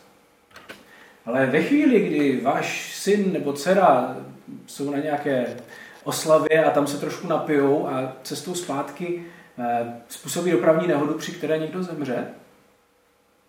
Ale 1.25 1.46
ve 1.46 1.63
chvíli, 1.63 2.00
kdy 2.00 2.42
váš 2.42 2.96
syn 2.96 3.34
nebo 3.34 3.54
dcera 3.54 4.18
jsou 4.68 4.92
na 4.92 4.98
nějaké 4.98 5.58
oslavě 6.04 6.66
a 6.66 6.72
tam 6.72 6.88
se 6.88 6.98
trošku 6.98 7.28
napijou 7.28 7.88
a 7.88 8.13
cestou 8.24 8.56
zpátky 8.56 9.24
eh, 9.60 9.94
způsobí 10.10 10.51
dopravní 10.51 10.88
nehodu, 10.88 11.13
při 11.13 11.32
které 11.32 11.58
někdo 11.58 11.84
zemře, 11.84 12.28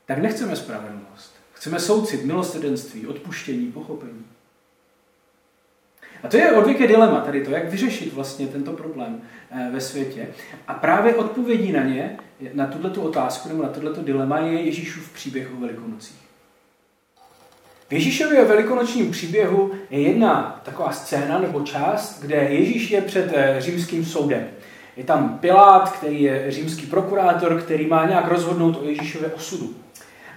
tak 0.06 0.18
nechceme 0.18 0.56
spravedlnost. 0.56 1.34
Chceme 1.52 1.80
soucit, 1.80 2.24
milosedenství, 2.24 3.06
odpuštění, 3.06 3.72
pochopení. 3.72 4.24
A 6.22 6.28
to 6.28 6.36
je 6.36 6.52
odvěké 6.52 6.86
dilema, 6.86 7.20
tady 7.20 7.44
to, 7.44 7.50
jak 7.50 7.70
vyřešit 7.70 8.12
vlastně 8.12 8.46
tento 8.46 8.72
problém 8.72 9.20
eh, 9.50 9.70
ve 9.72 9.80
světě. 9.80 10.28
A 10.68 10.74
právě 10.74 11.14
odpovědí 11.14 11.72
na 11.72 11.82
ně, 11.82 12.18
na 12.54 12.66
tuto 12.66 13.02
otázku 13.02 13.48
nebo 13.48 13.62
na 13.62 13.68
tohleto 13.68 14.02
dilema 14.02 14.38
je 14.38 14.60
Ježíšův 14.60 15.12
příběh 15.12 15.48
o 15.56 15.60
Velikonocích. 15.60 16.22
V 17.88 17.92
Ježíšově 17.92 18.44
velikonočním 18.44 19.10
příběhu 19.10 19.72
je 19.90 20.00
jedna 20.00 20.60
taková 20.64 20.92
scéna 20.92 21.38
nebo 21.38 21.60
část, 21.60 22.20
kde 22.20 22.36
Ježíš 22.36 22.90
je 22.90 23.00
před 23.00 23.32
eh, 23.34 23.56
římským 23.58 24.04
soudem. 24.04 24.48
Je 24.96 25.04
tam 25.04 25.38
Pilát, 25.38 25.92
který 25.92 26.22
je 26.22 26.50
římský 26.50 26.86
prokurátor, 26.86 27.62
který 27.62 27.86
má 27.86 28.06
nějak 28.06 28.28
rozhodnout 28.28 28.76
o 28.82 28.84
Ježíšově 28.84 29.28
osudu. 29.28 29.74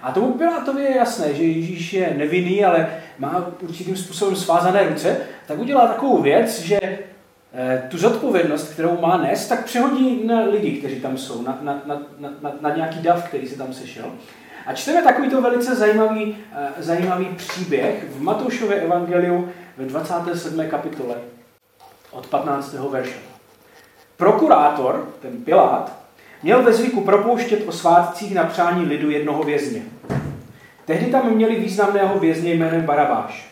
A 0.02 0.12
tomu 0.12 0.32
Pilátovi 0.32 0.82
je 0.82 0.96
jasné, 0.96 1.34
že 1.34 1.42
Ježíš 1.42 1.92
je 1.92 2.14
nevinný, 2.16 2.64
ale 2.64 2.88
má 3.18 3.46
určitým 3.60 3.96
způsobem 3.96 4.36
svázané 4.36 4.88
ruce, 4.88 5.16
tak 5.46 5.58
udělá 5.58 5.86
takovou 5.86 6.22
věc, 6.22 6.60
že 6.60 6.78
eh, 6.82 7.86
tu 7.90 7.98
zodpovědnost, 7.98 8.72
kterou 8.72 9.00
má 9.00 9.16
nes, 9.16 9.48
tak 9.48 9.64
přehodí 9.64 10.26
na 10.26 10.40
lidi, 10.40 10.72
kteří 10.72 11.00
tam 11.00 11.18
jsou, 11.18 11.42
na, 11.42 11.58
na, 11.60 11.82
na, 11.86 12.02
na, 12.40 12.52
na 12.60 12.76
nějaký 12.76 12.98
dav, 12.98 13.28
který 13.28 13.48
se 13.48 13.58
tam 13.58 13.72
sešel. 13.72 14.12
A 14.66 14.72
čteme 14.72 15.02
takovýto 15.02 15.42
velice 15.42 15.74
zajímavý, 15.74 16.36
eh, 16.52 16.82
zajímavý 16.82 17.26
příběh 17.36 18.04
v 18.10 18.22
Matoušově 18.22 18.80
evangeliu 18.80 19.48
ve 19.76 19.84
27. 19.84 20.68
kapitole 20.68 21.14
od 22.10 22.26
15. 22.26 22.88
verše. 22.88 23.18
Prokurátor, 24.16 25.08
ten 25.22 25.32
Pilát, 25.32 26.05
měl 26.42 26.62
ve 26.62 26.72
zvyku 26.72 27.00
propouštět 27.00 27.62
o 27.66 27.72
svátcích 27.72 28.34
na 28.34 28.44
přání 28.44 28.84
lidu 28.84 29.10
jednoho 29.10 29.42
vězně. 29.42 29.82
Tehdy 30.84 31.10
tam 31.10 31.30
měli 31.30 31.60
významného 31.60 32.18
vězně 32.18 32.54
jménem 32.54 32.82
Barabáš. 32.82 33.48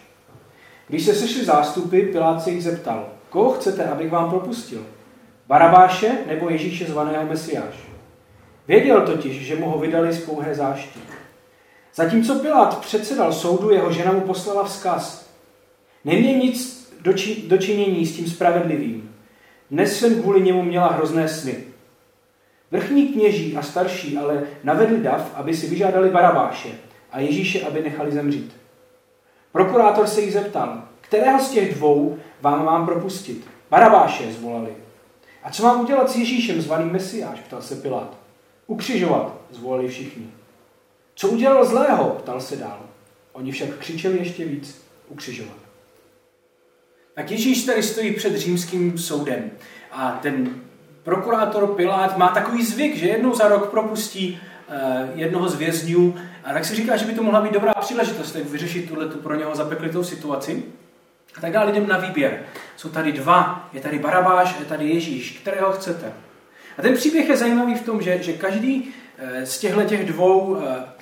Když 0.88 1.04
se 1.04 1.14
sešli 1.14 1.44
zástupy, 1.44 2.00
Pilát 2.00 2.42
se 2.42 2.50
jich 2.50 2.62
zeptal, 2.62 3.08
koho 3.30 3.50
chcete, 3.50 3.84
abych 3.84 4.10
vám 4.10 4.30
propustil? 4.30 4.86
Barabáše 5.46 6.18
nebo 6.26 6.50
Ježíše 6.50 6.84
zvaného 6.84 7.26
Mesiáš? 7.26 7.74
Věděl 8.68 9.06
totiž, 9.06 9.46
že 9.46 9.56
mu 9.56 9.70
ho 9.70 9.78
vydali 9.78 10.12
z 10.12 10.24
pouhé 10.24 10.54
zášti. 10.54 11.00
Zatímco 11.94 12.34
Pilát 12.34 12.80
předsedal 12.80 13.32
soudu, 13.32 13.70
jeho 13.70 13.92
žena 13.92 14.12
mu 14.12 14.20
poslala 14.20 14.64
vzkaz. 14.64 15.30
Neměj 16.04 16.36
nic 16.36 16.88
doči, 17.00 17.42
dočinění 17.46 18.06
s 18.06 18.16
tím 18.16 18.26
spravedlivým. 18.26 19.14
Dnes 19.70 19.98
jsem 19.98 20.22
kvůli 20.22 20.40
němu 20.40 20.62
měla 20.62 20.92
hrozné 20.92 21.28
sny. 21.28 21.56
Vrchní 22.74 23.08
kněží 23.08 23.56
a 23.56 23.62
starší 23.62 24.18
ale 24.18 24.42
navedli 24.64 25.00
dav, 25.00 25.32
aby 25.34 25.56
si 25.56 25.66
vyžádali 25.66 26.10
Barabáše 26.10 26.68
a 27.10 27.20
Ježíše, 27.20 27.62
aby 27.62 27.82
nechali 27.82 28.12
zemřít. 28.12 28.56
Prokurátor 29.52 30.06
se 30.06 30.20
jich 30.20 30.32
zeptal, 30.32 30.82
kterého 31.00 31.40
z 31.40 31.50
těch 31.50 31.74
dvou 31.74 32.18
vám 32.40 32.64
mám 32.64 32.86
propustit? 32.86 33.46
Barabáše 33.70 34.32
zvolali. 34.32 34.76
A 35.42 35.50
co 35.50 35.62
mám 35.62 35.80
udělat 35.80 36.10
s 36.10 36.16
Ježíšem, 36.16 36.60
zvaným 36.60 36.92
Mesiáš, 36.92 37.40
ptal 37.40 37.62
se 37.62 37.76
Pilát. 37.76 38.16
Ukřižovat, 38.66 39.40
zvolali 39.50 39.88
všichni. 39.88 40.30
Co 41.14 41.28
udělal 41.28 41.64
zlého, 41.64 42.10
ptal 42.10 42.40
se 42.40 42.56
dál. 42.56 42.80
Oni 43.32 43.52
však 43.52 43.68
křičeli 43.78 44.18
ještě 44.18 44.44
víc, 44.44 44.82
ukřižovat. 45.08 45.58
Tak 47.14 47.30
Ježíš 47.30 47.64
tady 47.64 47.82
stojí 47.82 48.14
před 48.14 48.36
římským 48.36 48.98
soudem 48.98 49.50
a 49.92 50.18
ten 50.22 50.63
prokurátor 51.04 51.66
Pilát 51.66 52.16
má 52.16 52.28
takový 52.28 52.64
zvyk, 52.64 52.96
že 52.96 53.08
jednou 53.08 53.34
za 53.34 53.48
rok 53.48 53.70
propustí 53.70 54.40
eh, 54.68 55.08
jednoho 55.14 55.48
z 55.48 55.54
vězňů 55.54 56.14
a 56.44 56.52
tak 56.52 56.64
si 56.64 56.74
říká, 56.74 56.96
že 56.96 57.06
by 57.06 57.12
to 57.12 57.22
mohla 57.22 57.40
být 57.40 57.52
dobrá 57.52 57.74
příležitost, 57.74 58.34
jak 58.34 58.46
vyřešit 58.46 58.88
tuhle 58.88 59.08
tu 59.08 59.18
pro 59.18 59.34
něho 59.34 59.54
zapeklitou 59.54 60.04
situaci. 60.04 60.62
A 61.36 61.40
tak 61.40 61.52
dá 61.52 61.62
lidem 61.62 61.88
na 61.88 61.98
výběr. 61.98 62.38
Jsou 62.76 62.88
tady 62.88 63.12
dva, 63.12 63.68
je 63.72 63.80
tady 63.80 63.98
Barabáš, 63.98 64.56
je 64.58 64.64
tady 64.64 64.88
Ježíš, 64.88 65.38
kterého 65.42 65.72
chcete. 65.72 66.12
A 66.78 66.82
ten 66.82 66.94
příběh 66.94 67.28
je 67.28 67.36
zajímavý 67.36 67.74
v 67.74 67.82
tom, 67.82 68.02
že, 68.02 68.22
že 68.22 68.32
každý 68.32 68.94
eh, 69.18 69.46
z 69.46 69.58
těchto 69.58 69.84
těch 69.84 70.06
dvou, 70.06 70.56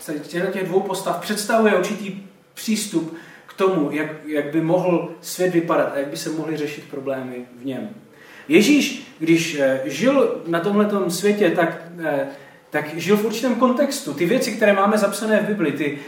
eh, 0.08 0.50
těch 0.52 0.66
dvou 0.66 0.80
postav 0.80 1.20
představuje 1.20 1.76
určitý 1.76 2.22
přístup 2.54 3.16
k 3.46 3.52
tomu, 3.54 3.90
jak, 3.90 4.08
jak 4.26 4.52
by 4.52 4.60
mohl 4.60 5.14
svět 5.20 5.52
vypadat 5.52 5.92
a 5.94 5.98
jak 5.98 6.08
by 6.08 6.16
se 6.16 6.30
mohly 6.30 6.56
řešit 6.56 6.84
problémy 6.90 7.46
v 7.60 7.64
něm. 7.64 7.88
Ježíš, 8.48 9.14
když 9.18 9.58
eh, 9.60 9.80
žil 9.84 10.42
na 10.46 10.60
tomhle 10.60 11.10
světě, 11.10 11.50
tak, 11.50 11.82
tak 12.70 12.94
žil 12.94 13.16
v 13.16 13.24
určitém 13.24 13.54
kontextu. 13.54 14.14
Ty 14.14 14.26
věci, 14.26 14.52
které 14.52 14.72
máme 14.72 14.98
zapsané 14.98 15.40
v 15.40 15.46
Bibli, 15.46 15.72
ty, 15.72 15.98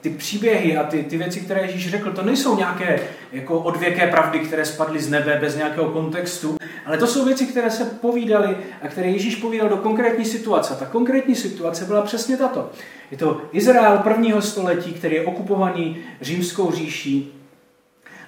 ty 0.00 0.10
příběhy 0.10 0.76
a 0.76 0.84
ty, 0.84 1.02
ty 1.02 1.18
věci, 1.18 1.40
které 1.40 1.62
Ježíš 1.62 1.90
řekl, 1.90 2.12
to 2.12 2.22
nejsou 2.22 2.56
nějaké 2.56 3.00
jako 3.32 3.58
odvěké 3.58 4.06
pravdy, 4.06 4.38
které 4.38 4.64
spadly 4.64 5.00
z 5.00 5.10
nebe 5.10 5.38
bez 5.40 5.56
nějakého 5.56 5.90
kontextu, 5.90 6.56
ale 6.86 6.98
to 6.98 7.06
jsou 7.06 7.24
věci, 7.24 7.46
které 7.46 7.70
se 7.70 7.84
povídaly 7.84 8.56
a 8.82 8.88
které 8.88 9.08
Ježíš 9.08 9.36
povídal 9.36 9.68
do 9.68 9.76
konkrétní 9.76 10.24
situace. 10.24 10.74
Ta 10.74 10.86
konkrétní 10.86 11.34
situace 11.34 11.84
byla 11.84 12.02
přesně 12.02 12.36
tato. 12.36 12.70
Je 13.10 13.16
to 13.16 13.42
Izrael 13.52 13.98
prvního 13.98 14.42
století, 14.42 14.92
který 14.92 15.14
je 15.14 15.24
okupovaný 15.24 15.96
římskou 16.20 16.70
říší. 16.70 17.39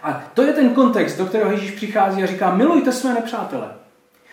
A 0.03 0.31
to 0.35 0.43
je 0.43 0.53
ten 0.53 0.75
kontext, 0.75 1.19
do 1.19 1.27
kterého 1.27 1.51
Ježíš 1.51 1.71
přichází 1.71 2.23
a 2.23 2.27
říká, 2.27 2.55
milujte 2.55 2.93
své 2.93 3.15
nepřátele. 3.15 3.69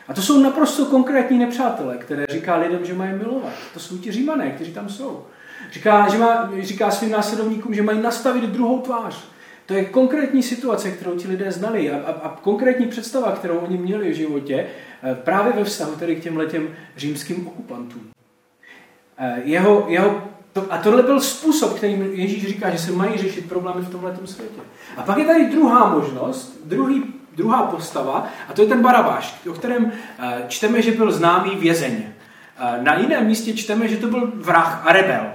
A 0.07 0.13
to 0.13 0.21
jsou 0.21 0.43
naprosto 0.43 0.85
konkrétní 0.85 1.37
nepřátelé, 1.37 1.97
které 1.97 2.25
říká 2.29 2.55
lidem, 2.55 2.85
že 2.85 2.93
mají 2.93 3.13
milovat. 3.13 3.53
To 3.73 3.79
jsou 3.79 3.97
ti 3.97 4.11
římané, 4.11 4.51
kteří 4.51 4.73
tam 4.73 4.89
jsou. 4.89 5.25
Říká, 5.71 6.09
že 6.09 6.17
má, 6.17 6.51
říká 6.59 6.91
svým 6.91 7.11
následovníkům, 7.11 7.73
že 7.73 7.81
mají 7.81 8.01
nastavit 8.01 8.43
druhou 8.43 8.81
tvář. 8.81 9.23
To 9.65 9.73
je 9.73 9.85
konkrétní 9.85 10.43
situace, 10.43 10.91
kterou 10.91 11.15
ti 11.15 11.27
lidé 11.27 11.51
znali 11.51 11.91
a, 11.91 11.97
a, 11.97 12.11
a 12.11 12.29
konkrétní 12.41 12.87
představa, 12.87 13.31
kterou 13.31 13.57
oni 13.57 13.77
měli 13.77 14.11
v 14.11 14.15
životě 14.15 14.67
eh, 15.03 15.15
právě 15.15 15.53
ve 15.53 15.63
vztahu 15.63 15.95
tedy 15.95 16.15
k 16.15 16.23
těm 16.23 16.37
letěm 16.37 16.67
římským 16.97 17.47
okupantům. 17.47 18.09
Eh, 19.17 19.41
jeho, 19.43 19.85
jeho, 19.87 20.23
to, 20.53 20.73
a 20.73 20.77
tohle 20.77 21.03
byl 21.03 21.21
způsob, 21.21 21.77
kterým 21.77 22.01
Ježíš 22.01 22.47
říká, 22.47 22.69
že 22.69 22.77
se 22.77 22.91
mají 22.91 23.17
řešit 23.17 23.49
problémy 23.49 23.81
v 23.81 23.89
tomhle 23.89 24.15
světě. 24.25 24.61
A 24.97 25.01
pak 25.01 25.17
je 25.17 25.25
tady 25.25 25.45
druhá 25.45 25.89
možnost, 25.89 26.59
druhý, 26.65 27.03
druhá 27.35 27.63
postava, 27.63 28.27
a 28.49 28.53
to 28.53 28.61
je 28.61 28.67
ten 28.67 28.81
Barabáš, 28.81 29.41
o 29.49 29.53
kterém 29.53 29.91
eh, 30.19 30.45
čteme, 30.47 30.81
že 30.81 30.91
byl 30.91 31.11
známý 31.11 31.55
vězeň. 31.55 32.03
Na 32.81 32.99
jiném 32.99 33.27
místě 33.27 33.53
čteme, 33.53 33.87
že 33.87 33.97
to 33.97 34.07
byl 34.07 34.31
vrah 34.35 34.87
a 34.87 34.93
rebel. 34.93 35.25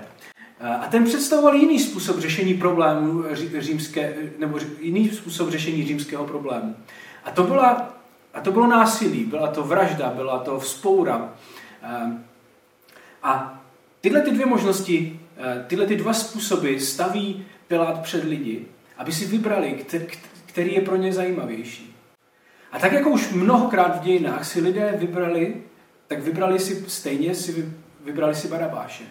A 0.80 0.86
ten 0.90 1.04
představoval 1.04 1.54
jiný 1.54 1.78
způsob 1.78 2.18
řešení 2.18 2.54
problémů 2.54 3.24
římské, 3.58 4.14
nebo 4.38 4.58
jiný 4.80 5.08
způsob 5.08 5.50
řešení 5.50 5.86
římského 5.86 6.24
problému. 6.24 6.76
A 7.24 7.30
to, 7.30 7.42
byla, 7.42 7.94
a 8.34 8.40
to 8.40 8.52
bylo 8.52 8.66
násilí, 8.66 9.24
byla 9.24 9.46
to 9.46 9.62
vražda, 9.62 10.12
byla 10.16 10.38
to 10.38 10.58
vzpoura. 10.58 11.28
A 13.22 13.60
tyhle 14.04 14.20
ty 14.20 14.30
dvě 14.30 14.46
možnosti, 14.46 15.20
tyhle 15.66 15.86
ty 15.86 15.96
dva 15.96 16.12
způsoby 16.12 16.76
staví 16.76 17.44
Pilát 17.68 18.02
před 18.02 18.24
lidi, 18.24 18.66
aby 18.98 19.12
si 19.12 19.26
vybrali, 19.26 19.84
který 20.46 20.74
je 20.74 20.80
pro 20.80 20.96
ně 20.96 21.12
zajímavější. 21.12 21.96
A 22.72 22.78
tak 22.78 22.92
jako 22.92 23.10
už 23.10 23.32
mnohokrát 23.32 24.00
v 24.00 24.04
dějinách 24.04 24.44
si 24.44 24.60
lidé 24.60 24.94
vybrali, 24.98 25.56
tak 26.06 26.22
vybrali 26.22 26.58
si 26.58 26.84
stejně, 26.88 27.34
si 27.34 27.72
vybrali 28.04 28.34
si 28.34 28.48
Barabáše. 28.48 29.04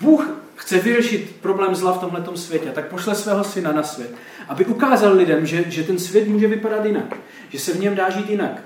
Bůh 0.00 0.30
chce 0.56 0.78
vyřešit 0.78 1.36
problém 1.40 1.74
zla 1.74 1.92
v 1.92 2.00
tomhle 2.00 2.36
světě, 2.36 2.70
tak 2.70 2.88
pošle 2.88 3.14
svého 3.14 3.44
syna 3.44 3.72
na 3.72 3.82
svět, 3.82 4.14
aby 4.48 4.64
ukázal 4.64 5.16
lidem, 5.16 5.46
že, 5.46 5.70
že 5.70 5.82
ten 5.82 5.98
svět 5.98 6.28
může 6.28 6.48
vypadat 6.48 6.84
jinak, 6.84 7.16
že 7.48 7.58
se 7.58 7.72
v 7.72 7.80
něm 7.80 7.94
dá 7.94 8.10
žít 8.10 8.30
jinak. 8.30 8.62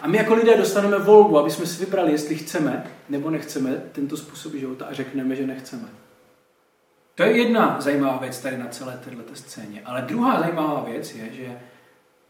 A 0.00 0.08
my 0.08 0.16
jako 0.16 0.34
lidé 0.34 0.56
dostaneme 0.56 0.98
volbu, 0.98 1.38
aby 1.38 1.50
jsme 1.50 1.66
si 1.66 1.84
vybrali, 1.84 2.12
jestli 2.12 2.34
chceme 2.34 2.86
nebo 3.08 3.30
nechceme 3.30 3.82
tento 3.92 4.16
způsob 4.16 4.54
života 4.54 4.86
a 4.86 4.92
řekneme, 4.92 5.36
že 5.36 5.46
nechceme. 5.46 5.88
To 7.14 7.22
je 7.22 7.38
jedna 7.38 7.76
zajímavá 7.80 8.16
věc 8.16 8.38
tady 8.40 8.58
na 8.58 8.66
celé 8.66 9.00
této 9.04 9.34
scéně. 9.34 9.82
Ale 9.84 10.02
druhá 10.02 10.40
zajímavá 10.40 10.84
věc 10.90 11.14
je, 11.14 11.32
že 11.32 11.58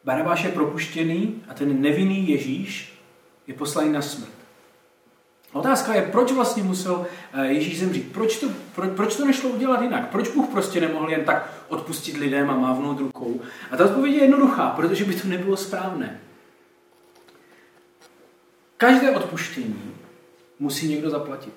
Barabáš 0.04 0.44
je 0.44 0.50
propuštěný 0.50 1.42
a 1.48 1.54
ten 1.54 1.80
nevinný 1.82 2.28
Ježíš 2.28 3.02
je 3.46 3.54
poslaný 3.54 3.92
na 3.92 4.02
smrt. 4.02 4.38
Otázka 5.52 5.94
je, 5.94 6.02
proč 6.02 6.32
vlastně 6.32 6.62
musel 6.62 7.06
eh, 7.32 7.46
Ježíš 7.46 7.80
zemřít? 7.80 8.12
Proč 8.12 8.40
to, 8.40 8.46
pro, 8.74 8.88
proč 8.88 9.16
to 9.16 9.24
nešlo 9.24 9.50
udělat 9.50 9.82
jinak? 9.82 10.08
Proč 10.08 10.28
Bůh 10.28 10.48
prostě 10.48 10.80
nemohl 10.80 11.10
jen 11.10 11.24
tak 11.24 11.52
odpustit 11.68 12.16
lidem 12.16 12.50
a 12.50 12.56
mávnout 12.56 13.00
rukou? 13.00 13.40
A 13.70 13.76
ta 13.76 13.84
odpověď 13.84 14.14
je 14.14 14.22
jednoduchá, 14.22 14.70
protože 14.70 15.04
by 15.04 15.14
to 15.14 15.28
nebylo 15.28 15.56
správné. 15.56 16.20
Každé 18.78 19.10
odpuštění 19.10 19.94
musí 20.58 20.88
někdo 20.88 21.10
zaplatit. 21.10 21.52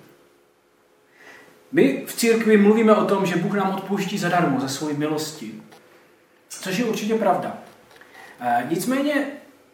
My 1.71 2.03
v 2.07 2.13
církvi 2.13 2.57
mluvíme 2.57 2.95
o 2.95 3.05
tom, 3.05 3.25
že 3.25 3.35
Bůh 3.35 3.53
nám 3.53 3.75
odpouští 3.75 4.17
zadarmo 4.17 4.59
za 4.59 4.67
svoji 4.67 4.97
milosti. 4.97 5.61
Což 6.49 6.77
je 6.77 6.85
určitě 6.85 7.15
pravda. 7.15 7.57
E, 8.39 8.67
nicméně 8.69 9.27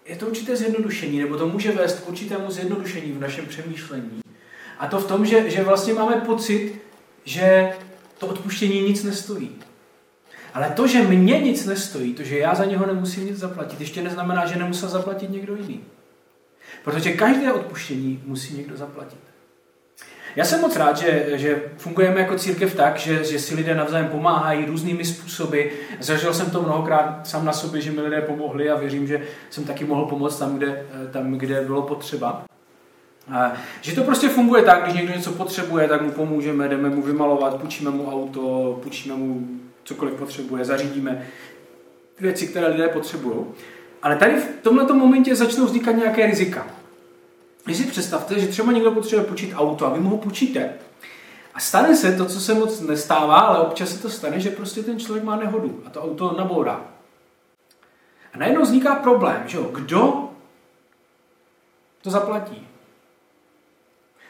je 0.05 0.15
to 0.15 0.25
určité 0.25 0.55
zjednodušení, 0.55 1.19
nebo 1.19 1.37
to 1.37 1.47
může 1.47 1.71
vést 1.71 1.99
k 1.99 2.09
určitému 2.09 2.51
zjednodušení 2.51 3.11
v 3.11 3.19
našem 3.19 3.45
přemýšlení. 3.45 4.21
A 4.79 4.87
to 4.87 4.99
v 4.99 5.07
tom, 5.07 5.25
že, 5.25 5.49
že 5.49 5.63
vlastně 5.63 5.93
máme 5.93 6.15
pocit, 6.15 6.81
že 7.23 7.73
to 8.17 8.27
odpuštění 8.27 8.81
nic 8.81 9.03
nestojí. 9.03 9.55
Ale 10.53 10.69
to, 10.69 10.87
že 10.87 11.03
mě 11.03 11.39
nic 11.39 11.65
nestojí, 11.65 12.13
to, 12.13 12.23
že 12.23 12.37
já 12.37 12.55
za 12.55 12.65
něho 12.65 12.85
nemusím 12.85 13.25
nic 13.25 13.37
zaplatit, 13.37 13.79
ještě 13.79 14.03
neznamená, 14.03 14.45
že 14.45 14.55
nemusel 14.55 14.89
zaplatit 14.89 15.29
někdo 15.29 15.55
jiný. 15.55 15.83
Protože 16.83 17.11
každé 17.11 17.53
odpuštění 17.53 18.23
musí 18.25 18.57
někdo 18.57 18.77
zaplatit. 18.77 19.19
Já 20.35 20.45
jsem 20.45 20.61
moc 20.61 20.75
rád, 20.75 20.97
že, 20.97 21.25
že 21.33 21.61
fungujeme 21.77 22.19
jako 22.19 22.35
církev 22.35 22.75
tak, 22.75 22.97
že, 22.97 23.23
že 23.23 23.39
si 23.39 23.55
lidé 23.55 23.75
navzájem 23.75 24.07
pomáhají 24.07 24.65
různými 24.65 25.05
způsoby. 25.05 25.61
Zažil 25.99 26.33
jsem 26.33 26.49
to 26.49 26.61
mnohokrát 26.61 27.27
sám 27.27 27.45
na 27.45 27.53
sobě, 27.53 27.81
že 27.81 27.91
mi 27.91 28.01
lidé 28.01 28.21
pomohli 28.21 28.69
a 28.69 28.75
věřím, 28.75 29.07
že 29.07 29.21
jsem 29.49 29.63
taky 29.63 29.85
mohl 29.85 30.05
pomoct 30.05 30.39
tam, 30.39 30.57
kde, 30.57 30.85
tam, 31.11 31.33
kde 31.33 31.61
bylo 31.61 31.81
potřeba. 31.81 32.45
Že 33.81 33.95
to 33.95 34.03
prostě 34.03 34.29
funguje 34.29 34.63
tak, 34.63 34.83
když 34.83 34.95
někdo 34.95 35.13
něco 35.13 35.31
potřebuje, 35.31 35.87
tak 35.87 36.01
mu 36.01 36.11
pomůžeme, 36.11 36.67
jdeme 36.69 36.89
mu 36.89 37.01
vymalovat, 37.01 37.55
půjčíme 37.55 37.89
mu 37.89 38.11
auto, 38.11 38.79
půjčíme 38.83 39.15
mu 39.15 39.47
cokoliv 39.83 40.13
potřebuje, 40.13 40.65
zařídíme 40.65 41.27
věci, 42.19 42.47
které 42.47 42.67
lidé 42.67 42.87
potřebují. 42.87 43.45
Ale 44.07 44.15
tady 44.15 44.35
v 44.35 44.47
tomto 44.61 44.93
momentě 44.93 45.35
začnou 45.35 45.65
vznikat 45.65 45.91
nějaké 45.91 46.25
rizika. 46.25 46.67
Když 47.63 47.77
si 47.77 47.83
představte, 47.83 48.39
že 48.39 48.47
třeba 48.47 48.71
někdo 48.71 48.91
potřebuje 48.91 49.27
půjčit 49.27 49.53
auto 49.55 49.85
a 49.85 49.89
vy 49.89 49.99
mu 49.99 50.09
ho 50.09 50.17
půjčíte. 50.17 50.73
A 51.53 51.59
stane 51.59 51.95
se 51.95 52.17
to, 52.17 52.25
co 52.25 52.39
se 52.39 52.53
moc 52.53 52.81
nestává, 52.81 53.39
ale 53.39 53.59
občas 53.59 53.89
se 53.89 54.01
to 54.01 54.09
stane, 54.09 54.39
že 54.39 54.49
prostě 54.49 54.83
ten 54.83 54.99
člověk 54.99 55.23
má 55.23 55.35
nehodu 55.35 55.83
a 55.85 55.89
to 55.89 56.03
auto 56.03 56.35
nabourá. 56.37 56.81
A 58.33 58.37
najednou 58.37 58.61
vzniká 58.61 58.95
problém, 58.95 59.43
že 59.45 59.57
jo? 59.57 59.63
Kdo 59.73 60.29
to 62.01 62.09
zaplatí? 62.09 62.67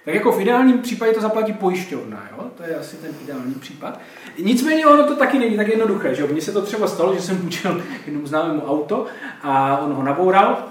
Tak 0.08 0.16
jako 0.16 0.32
v 0.32 0.42
ideálním 0.42 0.82
případě 0.82 1.14
to 1.14 1.22
zaplatí 1.22 1.54
pojišťovna, 1.54 2.30
jo? 2.32 2.52
to 2.58 2.64
je 2.64 2.76
asi 2.76 2.96
ten 2.96 3.12
ideální 3.24 3.54
případ. 3.54 4.00
Nicméně 4.44 4.86
ono 4.86 5.08
to 5.08 5.16
taky 5.16 5.40
není 5.40 5.58
tak 5.58 5.68
jednoduché, 5.68 6.16
že 6.16 6.28
Mně 6.28 6.42
se 6.42 6.52
to 6.52 6.62
třeba 6.62 6.88
stalo, 6.88 7.14
že 7.14 7.22
jsem 7.22 7.38
půjčil 7.38 7.84
jednomu 8.06 8.28
známému 8.28 8.62
auto 8.62 9.06
a 9.42 9.78
on 9.78 9.94
ho 9.94 10.04
naboural, 10.04 10.68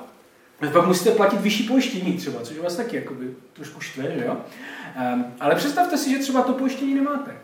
pak 0.73 0.87
musíte 0.87 1.11
platit 1.11 1.41
vyšší 1.41 1.69
pojištění 1.69 2.13
třeba, 2.13 2.41
což 2.43 2.59
vás 2.59 2.77
taky 2.77 2.97
jakoby 2.97 3.35
trošku 3.53 3.81
štve, 3.81 4.13
že 4.19 4.25
jo? 4.25 4.37
Um, 5.15 5.25
ale 5.41 5.55
představte 5.55 5.99
si, 5.99 6.11
že 6.11 6.19
třeba 6.19 6.43
to 6.43 6.53
pojištění 6.53 6.95
nemáte. 6.95 7.37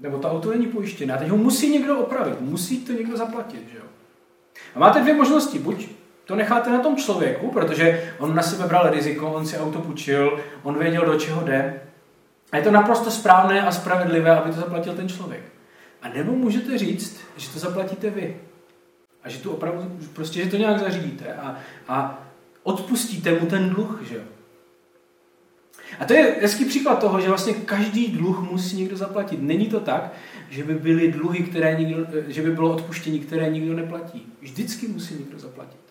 Nebo 0.00 0.18
to 0.18 0.30
auto 0.30 0.50
není 0.50 0.66
pojištěné. 0.66 1.16
Teď 1.18 1.28
ho 1.28 1.36
musí 1.36 1.70
někdo 1.70 1.98
opravit, 1.98 2.40
musí 2.40 2.80
to 2.80 2.92
někdo 2.92 3.16
zaplatit, 3.16 3.68
že 3.72 3.78
jo? 3.78 3.84
A 4.74 4.78
máte 4.78 5.00
dvě 5.00 5.14
možnosti. 5.14 5.58
Buď 5.58 5.88
to 6.30 6.36
necháte 6.36 6.70
na 6.70 6.78
tom 6.78 6.96
člověku, 6.96 7.50
protože 7.50 8.14
on 8.18 8.34
na 8.34 8.42
sebe 8.42 8.68
bral 8.68 8.90
riziko, 8.90 9.32
on 9.32 9.46
si 9.46 9.58
auto 9.58 9.78
půjčil, 9.78 10.40
on 10.62 10.78
věděl, 10.78 11.06
do 11.06 11.20
čeho 11.20 11.44
jde. 11.44 11.80
A 12.52 12.56
je 12.56 12.62
to 12.62 12.70
naprosto 12.70 13.10
správné 13.10 13.62
a 13.62 13.72
spravedlivé, 13.72 14.30
aby 14.36 14.50
to 14.50 14.60
zaplatil 14.60 14.94
ten 14.94 15.08
člověk. 15.08 15.42
A 16.02 16.08
nebo 16.08 16.32
můžete 16.32 16.78
říct, 16.78 17.20
že 17.36 17.48
to 17.48 17.58
zaplatíte 17.58 18.10
vy. 18.10 18.36
A 19.24 19.28
že 19.28 19.38
to 19.38 19.50
opravdu, 19.50 19.98
prostě, 20.12 20.44
že 20.44 20.50
to 20.50 20.56
nějak 20.56 20.78
zařídíte 20.78 21.34
a, 21.34 21.56
a 21.88 22.24
odpustíte 22.62 23.32
mu 23.32 23.46
ten 23.46 23.70
dluh, 23.70 24.00
že 24.08 24.16
jo. 24.16 24.22
A 25.98 26.04
to 26.04 26.12
je 26.12 26.36
hezký 26.40 26.64
příklad 26.64 27.00
toho, 27.00 27.20
že 27.20 27.28
vlastně 27.28 27.52
každý 27.54 28.08
dluh 28.08 28.50
musí 28.50 28.76
někdo 28.76 28.96
zaplatit. 28.96 29.42
Není 29.42 29.66
to 29.66 29.80
tak, 29.80 30.12
že 30.50 30.64
by 30.64 30.74
byly 30.74 31.12
dluhy, 31.12 31.42
které 31.42 31.74
nikdo, 31.78 32.06
že 32.28 32.42
by 32.42 32.50
bylo 32.50 32.74
odpuštění, 32.74 33.20
které 33.20 33.50
nikdo 33.50 33.74
neplatí. 33.74 34.32
Vždycky 34.40 34.88
musí 34.88 35.14
někdo 35.14 35.38
zaplatit. 35.38 35.89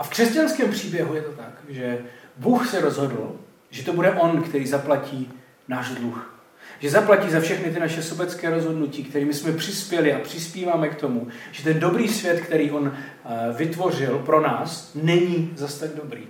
A 0.00 0.04
v 0.04 0.08
křesťanském 0.08 0.70
příběhu 0.70 1.14
je 1.14 1.22
to 1.22 1.32
tak, 1.32 1.52
že 1.68 1.98
Bůh 2.36 2.68
se 2.68 2.80
rozhodl, 2.80 3.36
že 3.70 3.84
to 3.84 3.92
bude 3.92 4.10
On, 4.10 4.42
který 4.42 4.66
zaplatí 4.66 5.32
náš 5.68 5.88
dluh. 5.88 6.34
Že 6.78 6.90
zaplatí 6.90 7.30
za 7.30 7.40
všechny 7.40 7.72
ty 7.72 7.80
naše 7.80 8.02
sobecké 8.02 8.50
rozhodnutí, 8.50 9.04
kterými 9.04 9.34
jsme 9.34 9.52
přispěli 9.52 10.14
a 10.14 10.18
přispíváme 10.18 10.88
k 10.88 10.94
tomu, 10.94 11.28
že 11.52 11.64
ten 11.64 11.80
dobrý 11.80 12.08
svět, 12.08 12.40
který 12.40 12.70
On 12.70 12.92
eh, 12.94 13.52
vytvořil 13.52 14.18
pro 14.18 14.40
nás, 14.40 14.90
není 14.94 15.52
zas 15.56 15.78
tak 15.78 15.90
dobrý. 15.90 16.22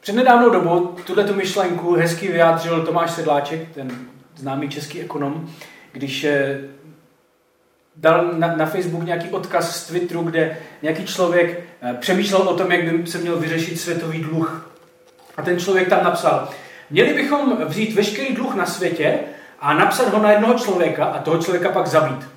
Před 0.00 0.12
nedávnou 0.12 0.50
dobou 0.50 0.86
tu 1.26 1.34
myšlenku 1.34 1.94
hezky 1.94 2.28
vyjádřil 2.28 2.86
Tomáš 2.86 3.10
Sedláček, 3.10 3.74
ten 3.74 4.06
známý 4.36 4.68
český 4.68 5.00
ekonom, 5.00 5.50
když 5.92 6.24
eh, 6.24 6.60
dal 7.96 8.32
na, 8.32 8.56
na 8.56 8.66
Facebook 8.66 9.04
nějaký 9.04 9.28
odkaz 9.28 9.76
z 9.76 9.86
Twitteru, 9.86 10.22
kde 10.22 10.58
nějaký 10.82 11.06
člověk 11.06 11.60
eh, 11.82 11.94
přemýšlel 12.00 12.42
o 12.42 12.56
tom, 12.56 12.72
jak 12.72 12.96
by 12.96 13.06
se 13.06 13.18
měl 13.18 13.36
vyřešit 13.36 13.80
světový 13.80 14.18
dluh. 14.18 14.70
A 15.36 15.42
ten 15.42 15.58
člověk 15.58 15.88
tam 15.88 16.04
napsal, 16.04 16.48
měli 16.90 17.14
bychom 17.14 17.66
vzít 17.66 17.94
veškerý 17.94 18.34
dluh 18.34 18.54
na 18.54 18.66
světě 18.66 19.18
a 19.60 19.74
napsat 19.74 20.08
ho 20.14 20.22
na 20.22 20.30
jednoho 20.30 20.54
člověka 20.54 21.04
a 21.04 21.22
toho 21.22 21.38
člověka 21.38 21.68
pak 21.68 21.86
zabít. 21.86 22.28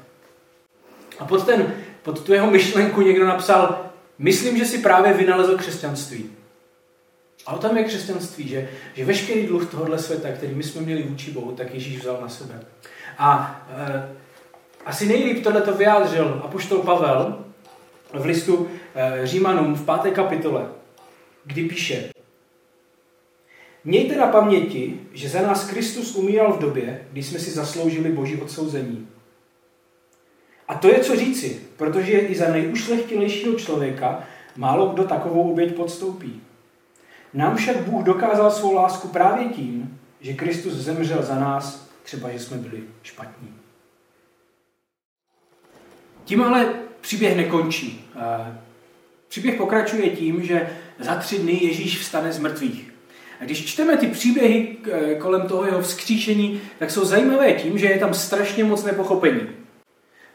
A 1.19 1.25
pod, 1.25 1.45
ten, 1.45 1.73
pod 2.03 2.23
tu 2.23 2.33
jeho 2.33 2.51
myšlenku 2.51 3.01
někdo 3.01 3.27
napsal, 3.27 3.85
myslím, 4.17 4.57
že 4.57 4.65
si 4.65 4.77
právě 4.77 5.13
vynalezl 5.13 5.57
křesťanství. 5.57 6.29
A 7.45 7.53
o 7.53 7.57
tom 7.57 7.77
je 7.77 7.83
křesťanství, 7.83 8.47
že, 8.47 8.69
že 8.93 9.05
veškerý 9.05 9.47
dluh 9.47 9.71
tohohle 9.71 9.99
světa, 9.99 10.31
který 10.31 10.55
my 10.55 10.63
jsme 10.63 10.81
měli 10.81 11.03
vůči 11.03 11.31
Bohu, 11.31 11.51
tak 11.51 11.73
Ježíš 11.73 11.99
vzal 11.99 12.17
na 12.21 12.29
sebe. 12.29 12.61
A 13.17 13.61
e, 13.69 14.15
asi 14.85 15.05
nejlíp 15.05 15.43
tohle 15.43 15.61
to 15.61 15.73
vyjádřil 15.73 16.41
apoštol 16.43 16.79
Pavel 16.79 17.45
v 18.13 18.25
listu 18.25 18.67
e, 18.95 19.27
Římanům 19.27 19.75
v 19.75 19.85
páté 19.85 20.11
kapitole, 20.11 20.65
kdy 21.45 21.63
píše 21.63 22.09
Mějte 23.83 24.15
na 24.15 24.27
paměti, 24.27 24.99
že 25.13 25.29
za 25.29 25.41
nás 25.41 25.69
Kristus 25.69 26.15
umíral 26.15 26.53
v 26.53 26.59
době, 26.59 27.07
kdy 27.11 27.23
jsme 27.23 27.39
si 27.39 27.51
zasloužili 27.51 28.11
boží 28.11 28.41
odsouzení. 28.41 29.07
A 30.67 30.75
to 30.75 30.87
je 30.87 30.99
co 30.99 31.15
říci, 31.15 31.61
protože 31.77 32.11
i 32.11 32.35
za 32.35 32.49
nejušlechtilejšího 32.49 33.53
člověka 33.53 34.23
málo 34.55 34.87
kdo 34.87 35.03
takovou 35.03 35.51
oběť 35.51 35.75
podstoupí. 35.75 36.41
Nám 37.33 37.55
však 37.55 37.77
Bůh 37.77 38.03
dokázal 38.03 38.51
svou 38.51 38.73
lásku 38.73 39.07
právě 39.07 39.45
tím, 39.45 39.99
že 40.21 40.33
Kristus 40.33 40.73
zemřel 40.73 41.23
za 41.23 41.35
nás, 41.39 41.89
třeba 42.03 42.31
že 42.31 42.39
jsme 42.39 42.57
byli 42.57 42.83
špatní. 43.03 43.64
Tím 46.25 46.43
ale 46.43 46.73
příběh 47.01 47.37
nekončí. 47.37 48.11
Příběh 49.27 49.55
pokračuje 49.55 50.09
tím, 50.09 50.43
že 50.43 50.69
za 50.99 51.15
tři 51.15 51.39
dny 51.39 51.59
Ježíš 51.63 51.99
vstane 51.99 52.33
z 52.33 52.39
mrtvých. 52.39 52.93
A 53.41 53.43
když 53.43 53.65
čteme 53.65 53.97
ty 53.97 54.07
příběhy 54.07 54.77
kolem 55.19 55.47
toho 55.47 55.65
jeho 55.65 55.81
vzkříšení, 55.81 56.61
tak 56.79 56.91
jsou 56.91 57.05
zajímavé 57.05 57.53
tím, 57.53 57.77
že 57.77 57.85
je 57.85 57.99
tam 57.99 58.13
strašně 58.13 58.63
moc 58.63 58.83
nepochopení. 58.83 59.41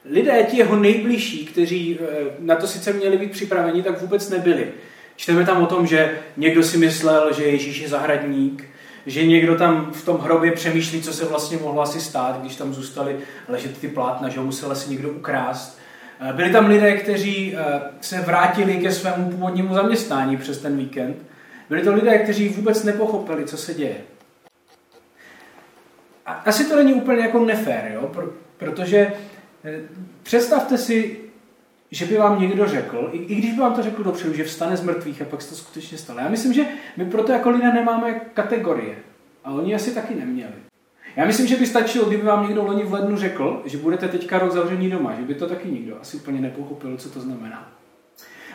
Lidé, 0.05 0.47
ti 0.51 0.57
jeho 0.57 0.77
nejbližší, 0.77 1.47
kteří 1.47 1.99
e, 2.01 2.07
na 2.39 2.57
to 2.57 2.67
sice 2.67 2.93
měli 2.93 3.19
být 3.19 3.31
připraveni, 3.31 3.83
tak 3.83 4.01
vůbec 4.01 4.31
nebyli. 4.31 4.69
Čteme 5.17 5.47
tam 5.47 5.63
o 5.63 5.67
tom, 5.67 5.87
že 5.87 6.19
někdo 6.37 6.63
si 6.63 6.79
myslel, 6.79 7.33
že 7.33 7.45
Ježíš 7.45 7.81
je 7.81 7.89
zahradník, 7.89 8.65
že 9.07 9.27
někdo 9.27 9.55
tam 9.55 9.93
v 9.93 10.05
tom 10.05 10.19
hrobě 10.19 10.53
přemýšlí, 10.53 11.03
co 11.03 11.13
se 11.13 11.25
vlastně 11.25 11.59
mohlo 11.63 11.83
asi 11.83 12.01
stát, 12.01 12.41
když 12.41 12.57
tam 12.57 12.75
zůstali 12.75 13.17
ležet 13.49 13.79
ty 13.79 13.89
plátna, 13.89 14.29
že 14.29 14.39
ho 14.39 14.45
musel 14.45 14.73
asi 14.73 14.91
někdo 14.91 15.11
ukrást. 15.11 15.80
E, 16.21 16.33
byli 16.33 16.53
tam 16.53 16.67
lidé, 16.67 16.97
kteří 16.97 17.57
e, 17.57 17.81
se 18.01 18.21
vrátili 18.21 18.79
ke 18.79 18.93
svému 18.93 19.31
původnímu 19.31 19.75
zaměstnání 19.75 20.37
přes 20.37 20.59
ten 20.59 20.77
víkend. 20.77 21.17
Byli 21.69 21.83
to 21.83 21.95
lidé, 21.95 22.19
kteří 22.19 22.49
vůbec 22.49 22.85
nepochopili, 22.85 23.45
co 23.45 23.57
se 23.57 23.75
děje. 23.75 23.97
A 26.27 26.33
asi 26.33 26.65
to 26.65 26.77
není 26.77 26.95
úplně 26.95 27.23
jako 27.23 27.45
nefér, 27.45 27.91
jo? 27.95 28.11
protože 28.57 29.13
eh, 29.65 29.81
představte 30.23 30.79
si, 30.79 31.19
že 31.91 32.07
by 32.07 32.17
vám 32.17 32.41
někdo 32.41 32.69
řekl, 32.69 33.11
i, 33.13 33.35
když 33.35 33.53
by 33.55 33.61
vám 33.61 33.75
to 33.75 33.83
řekl 33.83 34.03
dopředu, 34.03 34.35
že 34.35 34.45
vstane 34.45 34.77
z 34.77 34.83
mrtvých 34.83 35.23
a 35.23 35.25
pak 35.25 35.43
se 35.43 35.49
to 35.49 35.55
skutečně 35.55 35.99
stalo. 35.99 36.21
Já 36.21 36.29
myslím, 36.29 36.53
že 36.53 36.65
my 36.97 37.05
proto 37.05 37.33
jako 37.33 37.51
lidé 37.51 37.73
nemáme 37.73 38.21
kategorie. 38.35 38.97
A 39.45 39.51
oni 39.51 39.75
asi 39.75 39.95
taky 39.95 40.15
neměli. 40.15 40.70
Já 41.17 41.27
myslím, 41.27 41.47
že 41.47 41.57
by 41.57 41.67
stačilo, 41.67 42.05
kdyby 42.05 42.23
vám 42.23 42.47
někdo 42.47 42.65
loni 42.65 42.85
v 42.85 42.93
lednu 42.93 43.17
řekl, 43.17 43.63
že 43.65 43.79
budete 43.79 44.09
teďka 44.09 44.39
rok 44.39 44.53
zavření 44.53 44.91
doma, 44.91 45.15
že 45.15 45.23
by 45.23 45.35
to 45.35 45.49
taky 45.49 45.69
nikdo 45.69 45.97
asi 46.01 46.17
úplně 46.17 46.41
nepochopil, 46.41 46.97
co 46.97 47.11
to 47.11 47.21
znamená. 47.21 47.73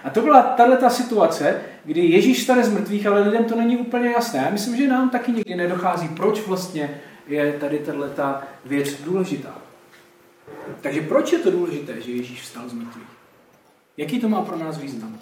A 0.03 0.09
to 0.09 0.21
byla 0.21 0.41
tahle 0.41 0.77
ta 0.77 0.89
situace, 0.89 1.61
kdy 1.85 2.05
Ježíš 2.05 2.43
stane 2.43 2.63
z 2.63 2.73
mrtvých, 2.73 3.07
ale 3.07 3.21
lidem 3.21 3.43
to 3.45 3.55
není 3.55 3.77
úplně 3.77 4.09
jasné. 4.09 4.39
Já 4.45 4.49
myslím, 4.49 4.77
že 4.77 4.87
nám 4.87 5.09
taky 5.09 5.31
nikdy 5.31 5.55
nedochází, 5.55 6.07
proč 6.07 6.47
vlastně 6.47 7.01
je 7.27 7.53
tady 7.53 7.79
tato 7.79 8.45
věc 8.65 9.01
důležitá. 9.03 9.55
Takže 10.81 11.01
proč 11.01 11.31
je 11.31 11.39
to 11.39 11.51
důležité, 11.51 12.01
že 12.01 12.11
Ježíš 12.11 12.41
vstal 12.41 12.69
z 12.69 12.73
mrtvých? 12.73 13.07
Jaký 13.97 14.19
to 14.19 14.29
má 14.29 14.41
pro 14.41 14.57
nás 14.57 14.77
význam? 14.77 15.19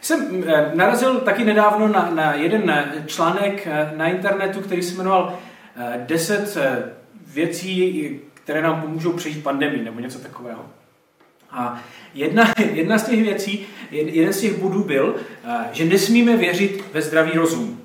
Jsem 0.00 0.44
eh, 0.46 0.70
narazil 0.74 1.20
taky 1.20 1.44
nedávno 1.44 1.88
na, 1.88 2.10
na 2.14 2.34
jeden 2.34 2.70
eh, 2.70 3.04
článek 3.06 3.66
eh, 3.66 3.92
na 3.96 4.06
internetu, 4.08 4.60
který 4.60 4.82
se 4.82 4.94
jmenoval 4.94 5.38
10 6.06 6.56
věcí, 7.34 8.20
které 8.34 8.62
nám 8.62 8.82
pomůžou 8.82 9.12
přežít 9.12 9.42
pandemii, 9.42 9.84
nebo 9.84 10.00
něco 10.00 10.18
takového. 10.18 10.66
A 11.50 11.82
jedna, 12.14 12.54
jedna 12.72 12.98
z 12.98 13.08
těch 13.08 13.22
věcí, 13.22 13.66
jeden 13.90 14.32
z 14.32 14.40
těch 14.40 14.58
bodů 14.58 14.84
byl, 14.84 15.14
že 15.72 15.84
nesmíme 15.84 16.36
věřit 16.36 16.84
ve 16.92 17.02
zdravý 17.02 17.32
rozum. 17.32 17.80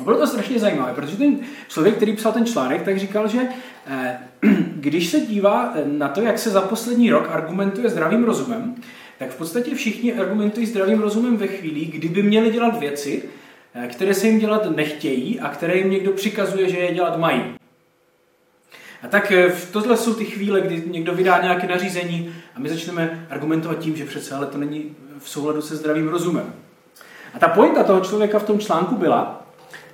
A 0.00 0.02
bylo 0.02 0.18
to 0.18 0.26
strašně 0.26 0.58
zajímavé, 0.58 0.94
protože 0.94 1.16
ten 1.16 1.38
člověk, 1.68 1.96
který 1.96 2.16
psal 2.16 2.32
ten 2.32 2.46
článek, 2.46 2.82
tak 2.82 2.98
říkal, 2.98 3.28
že 3.28 3.40
eh, 3.86 4.18
když 4.74 5.06
se 5.06 5.20
dívá 5.20 5.74
na 5.84 6.08
to, 6.08 6.20
jak 6.20 6.38
se 6.38 6.50
za 6.50 6.60
poslední 6.60 7.10
rok 7.10 7.28
argumentuje 7.30 7.88
zdravým 7.88 8.24
rozumem, 8.24 8.74
tak 9.18 9.30
v 9.30 9.38
podstatě 9.38 9.74
všichni 9.74 10.14
argumentují 10.14 10.66
zdravým 10.66 11.00
rozumem 11.00 11.36
ve 11.36 11.46
chvíli, 11.46 11.84
kdyby 11.84 12.22
měli 12.22 12.50
dělat 12.50 12.80
věci, 12.80 13.22
eh, 13.24 13.39
které 13.88 14.14
se 14.14 14.26
jim 14.26 14.38
dělat 14.38 14.76
nechtějí 14.76 15.40
a 15.40 15.48
které 15.48 15.76
jim 15.76 15.90
někdo 15.90 16.12
přikazuje, 16.12 16.68
že 16.68 16.78
je 16.78 16.94
dělat 16.94 17.18
mají. 17.18 17.60
A 19.02 19.08
tak 19.08 19.32
eh, 19.32 19.52
tohle 19.72 19.96
jsou 19.96 20.14
ty 20.14 20.24
chvíle, 20.24 20.60
kdy 20.60 20.82
někdo 20.86 21.14
vydá 21.14 21.42
nějaké 21.42 21.66
nařízení 21.66 22.34
a 22.56 22.60
my 22.60 22.68
začneme 22.68 23.26
argumentovat 23.30 23.78
tím, 23.78 23.96
že 23.96 24.04
přece 24.04 24.34
ale 24.34 24.46
to 24.46 24.58
není 24.58 24.96
v 25.18 25.28
souladu 25.28 25.62
se 25.62 25.76
zdravým 25.76 26.08
rozumem. 26.08 26.54
A 27.34 27.38
ta 27.38 27.48
pointa 27.48 27.84
toho 27.84 28.00
člověka 28.00 28.38
v 28.38 28.46
tom 28.46 28.58
článku 28.58 28.96
byla, 28.96 29.46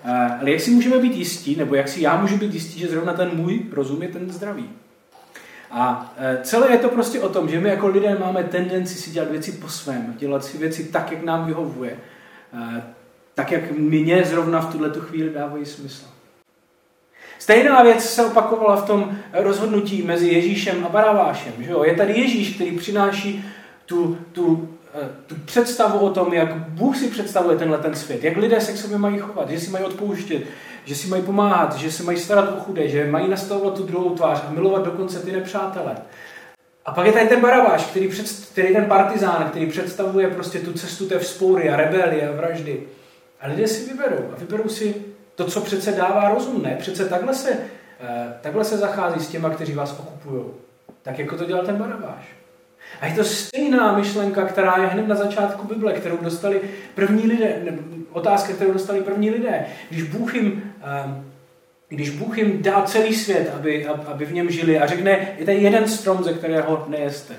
eh, 0.04 0.10
ale 0.40 0.50
jak 0.50 0.60
si 0.60 0.70
můžeme 0.70 0.98
být 0.98 1.14
jistí, 1.14 1.56
nebo 1.56 1.74
jak 1.74 1.88
si 1.88 2.02
já 2.02 2.20
můžu 2.20 2.36
být 2.36 2.54
jistý, 2.54 2.80
že 2.80 2.88
zrovna 2.88 3.12
ten 3.12 3.30
můj 3.34 3.60
rozum 3.72 4.02
je 4.02 4.08
ten 4.08 4.32
zdravý. 4.32 4.70
A 5.70 6.14
eh, 6.18 6.40
celé 6.42 6.70
je 6.70 6.78
to 6.78 6.88
prostě 6.88 7.20
o 7.20 7.28
tom, 7.28 7.48
že 7.48 7.60
my 7.60 7.68
jako 7.68 7.88
lidé 7.88 8.18
máme 8.20 8.44
tendenci 8.44 8.94
si 8.94 9.10
dělat 9.10 9.30
věci 9.30 9.52
po 9.52 9.68
svém, 9.68 10.14
dělat 10.18 10.44
si 10.44 10.58
věci 10.58 10.84
tak, 10.84 11.12
jak 11.12 11.22
nám 11.22 11.46
vyhovuje, 11.46 11.96
tak, 13.36 13.52
jak 13.52 13.70
mě 13.70 14.24
zrovna 14.24 14.60
v 14.60 14.72
tuhle 14.72 14.90
chvíli 14.98 15.30
dávají 15.30 15.66
smysl. 15.66 16.06
Stejná 17.38 17.82
věc 17.82 18.04
se 18.04 18.26
opakovala 18.26 18.76
v 18.76 18.86
tom 18.86 19.18
rozhodnutí 19.32 20.02
mezi 20.02 20.28
Ježíšem 20.28 20.86
a 20.86 20.88
Baravášem. 20.88 21.52
Že 21.58 21.70
jo? 21.70 21.84
Je 21.84 21.94
tady 21.94 22.20
Ježíš, 22.20 22.54
který 22.54 22.78
přináší 22.78 23.44
tu, 23.86 24.18
tu, 24.32 24.68
eh, 24.94 25.08
tu 25.26 25.34
představu 25.44 25.98
o 25.98 26.10
tom, 26.10 26.32
jak 26.32 26.54
Bůh 26.54 26.96
si 26.96 27.08
představuje 27.08 27.56
tenhle 27.56 27.78
ten 27.78 27.94
svět, 27.94 28.24
jak 28.24 28.36
lidé 28.36 28.60
se 28.60 28.72
k 28.72 28.76
sobě 28.76 28.98
mají 28.98 29.18
chovat, 29.18 29.50
že 29.50 29.60
si 29.60 29.70
mají 29.70 29.84
odpouštět, 29.84 30.42
že 30.84 30.94
si 30.94 31.08
mají 31.08 31.22
pomáhat, 31.22 31.76
že 31.76 31.92
se 31.92 32.02
mají 32.02 32.18
starat 32.18 32.56
o 32.56 32.60
chudé, 32.60 32.88
že 32.88 33.10
mají 33.10 33.28
nastavovat 33.28 33.74
tu 33.74 33.82
druhou 33.82 34.14
tvář 34.14 34.42
a 34.48 34.50
milovat 34.50 34.84
dokonce 34.84 35.18
ty 35.18 35.32
nepřátele. 35.32 35.96
A 36.86 36.92
pak 36.92 37.06
je 37.06 37.12
tady 37.12 37.28
ten 37.28 37.40
Baraváš, 37.40 37.84
který, 37.84 38.08
před, 38.08 38.26
který 38.52 38.74
ten 38.74 38.84
partizán, 38.84 39.46
který 39.50 39.66
představuje 39.66 40.30
prostě 40.30 40.58
tu 40.58 40.72
cestu 40.72 41.08
té 41.08 41.18
vzpoury 41.18 41.70
a 41.70 41.76
rebelie 41.76 42.28
a 42.28 42.36
vraždy. 42.36 42.82
A 43.40 43.48
lidé 43.48 43.68
si 43.68 43.90
vyberou. 43.90 44.32
A 44.32 44.38
vyberou 44.38 44.68
si 44.68 44.94
to, 45.34 45.44
co 45.44 45.60
přece 45.60 45.92
dává 45.92 46.28
rozum, 46.28 46.62
ne? 46.62 46.76
Přece 46.78 47.04
takhle 47.04 47.34
se, 47.34 47.58
eh, 48.00 48.34
takhle 48.40 48.64
se 48.64 48.78
zachází 48.78 49.20
s 49.20 49.28
těma, 49.28 49.50
kteří 49.50 49.72
vás 49.72 49.98
okupují. 49.98 50.44
Tak 51.02 51.18
jako 51.18 51.36
to 51.36 51.44
dělal 51.44 51.66
ten 51.66 51.76
Barabáš. 51.76 52.36
A 53.00 53.06
je 53.06 53.14
to 53.14 53.24
stejná 53.24 53.96
myšlenka, 53.96 54.44
která 54.44 54.76
je 54.76 54.86
hned 54.86 55.08
na 55.08 55.14
začátku 55.14 55.66
Bible, 55.66 55.92
kterou 55.92 56.16
dostali 56.16 56.60
první 56.94 57.26
lidé, 57.26 57.62
otázka, 58.12 58.52
kterou 58.52 58.72
dostali 58.72 59.00
první 59.00 59.30
lidé. 59.30 59.66
Když 59.90 60.02
Bůh 60.02 60.34
jim, 60.34 60.72
eh, 60.82 61.24
když 61.88 62.10
Bůh 62.10 62.38
jim 62.38 62.62
dá 62.62 62.82
celý 62.82 63.14
svět, 63.14 63.52
aby, 63.54 63.86
aby 63.86 64.24
v 64.24 64.32
něm 64.32 64.50
žili 64.50 64.78
a 64.78 64.86
řekne, 64.86 65.28
je 65.38 65.44
tady 65.44 65.58
jeden 65.58 65.88
strom, 65.88 66.24
ze 66.24 66.32
kterého 66.32 66.84
nejeste. 66.88 67.34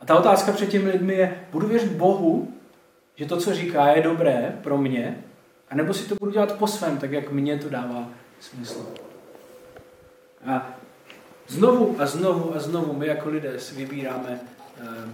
A 0.00 0.06
ta 0.06 0.18
otázka 0.18 0.52
před 0.52 0.68
těmi 0.68 0.90
lidmi 0.90 1.14
je, 1.14 1.34
budu 1.52 1.66
věřit 1.66 1.92
Bohu, 1.92 2.48
že 3.18 3.26
to, 3.26 3.36
co 3.36 3.54
říká, 3.54 3.88
je 3.88 4.02
dobré 4.02 4.58
pro 4.62 4.78
mě, 4.78 5.24
a 5.70 5.74
nebo 5.74 5.94
si 5.94 6.08
to 6.08 6.14
budu 6.14 6.32
dělat 6.32 6.58
po 6.58 6.66
svém, 6.66 6.98
tak 6.98 7.12
jak 7.12 7.30
mně 7.30 7.58
to 7.58 7.68
dává 7.68 8.08
smysl. 8.40 8.86
A 10.46 10.76
znovu 11.46 11.96
a 11.98 12.06
znovu 12.06 12.54
a 12.54 12.58
znovu 12.58 12.92
my 12.92 13.06
jako 13.06 13.28
lidé 13.28 13.60
si 13.60 13.74
vybíráme 13.74 14.40
uh, 14.80 15.10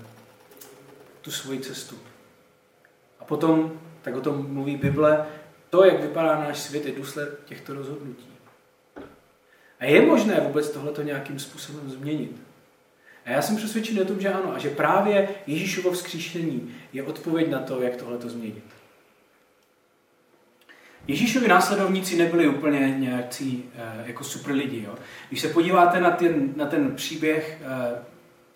tu 1.21 1.31
svoji 1.31 1.61
cestu. 1.61 1.97
A 3.21 3.25
potom, 3.25 3.81
tak 4.03 4.17
o 4.17 4.21
tom 4.21 4.53
mluví 4.53 4.77
Bible, 4.77 5.27
to, 5.71 5.85
jak 5.85 6.01
vypadá 6.01 6.41
náš 6.41 6.59
svět, 6.59 6.87
je 6.87 6.93
důsled 6.93 7.41
těchto 7.45 7.75
rozhodnutí. 7.75 8.29
A 9.81 9.85
je 9.85 10.07
možné 10.07 10.41
vůbec 10.41 10.71
tohleto 10.71 11.03
nějakým 11.03 11.39
způsobem 11.39 11.91
změnit? 11.91 12.43
A 13.25 13.31
já 13.31 13.43
jsem 13.43 13.57
přesvědčený 13.57 14.01
o 14.01 14.05
tom, 14.05 14.21
že 14.21 14.33
ano. 14.33 14.55
A 14.55 14.59
že 14.59 14.71
právě 14.71 15.29
Ježíšovo 15.47 15.91
vzkříšení 15.91 16.75
je 16.93 17.03
odpověď 17.03 17.51
na 17.51 17.59
to, 17.59 17.83
jak 17.83 17.97
tohleto 17.97 18.29
změnit. 18.29 18.65
Ježíšovi 21.09 21.49
následovníci 21.49 22.17
nebyli 22.17 22.49
úplně 22.49 22.95
nějací 22.99 23.65
eh, 23.75 24.05
jako 24.07 24.25
super 24.25 24.55
lidi. 24.55 24.83
Jo? 24.83 24.95
Když 25.29 25.41
se 25.41 25.49
podíváte 25.49 26.01
na 26.01 26.11
ten, 26.11 26.53
na 26.57 26.67
ten 26.67 26.95
příběh 26.95 27.61
eh, 27.63 27.99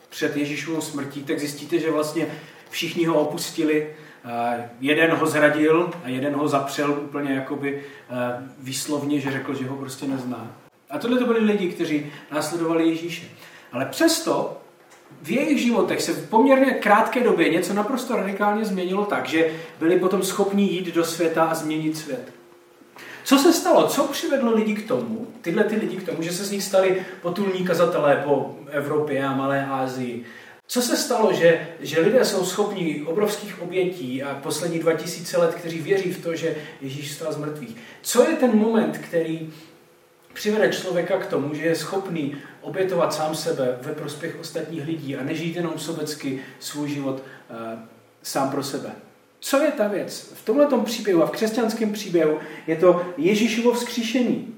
před 0.09 0.37
Ježíšovou 0.37 0.81
smrtí, 0.81 1.23
tak 1.23 1.39
zjistíte, 1.39 1.79
že 1.79 1.91
vlastně 1.91 2.27
všichni 2.71 3.05
ho 3.05 3.21
opustili, 3.21 3.95
eh, 4.25 4.71
jeden 4.81 5.11
ho 5.11 5.27
zradil 5.27 5.91
a 6.05 6.09
jeden 6.09 6.35
ho 6.35 6.49
zapřel 6.49 7.01
úplně 7.03 7.35
jakoby 7.35 7.85
výslovně, 8.59 9.21
že 9.21 9.31
řekl, 9.31 9.55
že 9.55 9.67
ho 9.67 9.77
prostě 9.77 10.07
nezná. 10.07 10.57
A 10.91 10.99
tohle 10.99 11.19
to 11.19 11.27
byli 11.27 11.41
lidi, 11.41 11.69
kteří 11.69 12.13
následovali 12.33 12.89
Ježíše. 12.89 13.27
Ale 13.73 13.87
přesto 13.87 14.58
v 15.23 15.31
jejich 15.31 15.63
životech 15.63 16.03
se 16.03 16.13
v 16.13 16.29
poměrně 16.29 16.71
krátké 16.71 17.21
době 17.21 17.49
něco 17.49 17.75
naprosto 17.75 18.17
radikálně 18.17 18.65
změnilo 18.65 19.05
tak, 19.05 19.29
že 19.29 19.51
byli 19.79 19.99
potom 19.99 20.23
schopni 20.23 20.63
jít 20.63 20.95
do 20.95 21.05
světa 21.05 21.45
a 21.45 21.55
změnit 21.55 21.97
svět. 21.97 22.33
Co 23.25 23.39
se 23.39 23.53
stalo? 23.53 23.89
Co 23.89 24.05
přivedlo 24.05 24.55
lidi 24.55 24.75
k 24.75 24.89
tomu, 24.89 25.27
tyhle 25.41 25.65
ty 25.65 25.77
lidi 25.77 25.97
k 25.97 26.07
tomu, 26.07 26.23
že 26.23 26.33
se 26.33 26.45
z 26.45 26.51
nich 26.51 26.63
stali 26.63 27.03
potulní 27.23 27.65
kazatelé 27.67 28.23
po 28.25 28.57
Evropě 28.71 29.25
a 29.25 29.37
Malé 29.37 29.67
Ázii? 29.67 30.25
Co 30.67 30.83
se 30.83 30.97
stalo, 30.97 31.33
že, 31.33 31.69
že 31.81 32.01
lidé 32.01 32.25
jsou 32.25 32.45
schopni 32.45 33.03
obrovských 33.07 33.63
obětí 33.63 34.23
a 34.23 34.35
poslední 34.35 34.79
2000 34.79 35.39
let, 35.39 35.55
kteří 35.55 35.79
věří 35.79 36.13
v 36.13 36.23
to, 36.23 36.37
že 36.37 36.57
Ježíš 36.81 37.13
stal 37.13 37.33
z 37.33 37.37
mrtvých? 37.37 37.77
Co 38.03 38.31
je 38.31 38.37
ten 38.37 38.57
moment, 38.57 38.99
který 38.99 39.51
přivede 40.33 40.73
člověka 40.73 41.19
k 41.19 41.27
tomu, 41.27 41.55
že 41.55 41.63
je 41.63 41.77
schopný 41.77 42.37
obětovat 42.61 43.15
sám 43.15 43.35
sebe 43.35 43.79
ve 43.83 43.93
prospěch 43.93 44.37
ostatních 44.41 44.87
lidí 44.87 45.17
a 45.17 45.25
nežít 45.25 45.57
jenom 45.57 45.79
sobecky 45.79 46.43
svůj 46.59 46.89
život 46.89 47.23
uh, 47.51 47.79
sám 48.23 48.51
pro 48.51 48.63
sebe? 48.63 48.91
Co 49.41 49.63
je 49.63 49.73
ta 49.73 49.89
věc? 49.89 50.33
V 50.35 50.45
tomto 50.45 50.81
příběhu 50.81 51.23
a 51.23 51.27
v 51.27 51.31
křesťanském 51.31 51.93
příběhu 51.93 52.39
je 52.67 52.77
to 52.77 53.07
Ježíšovo 53.17 53.73
vzkříšení. 53.73 54.55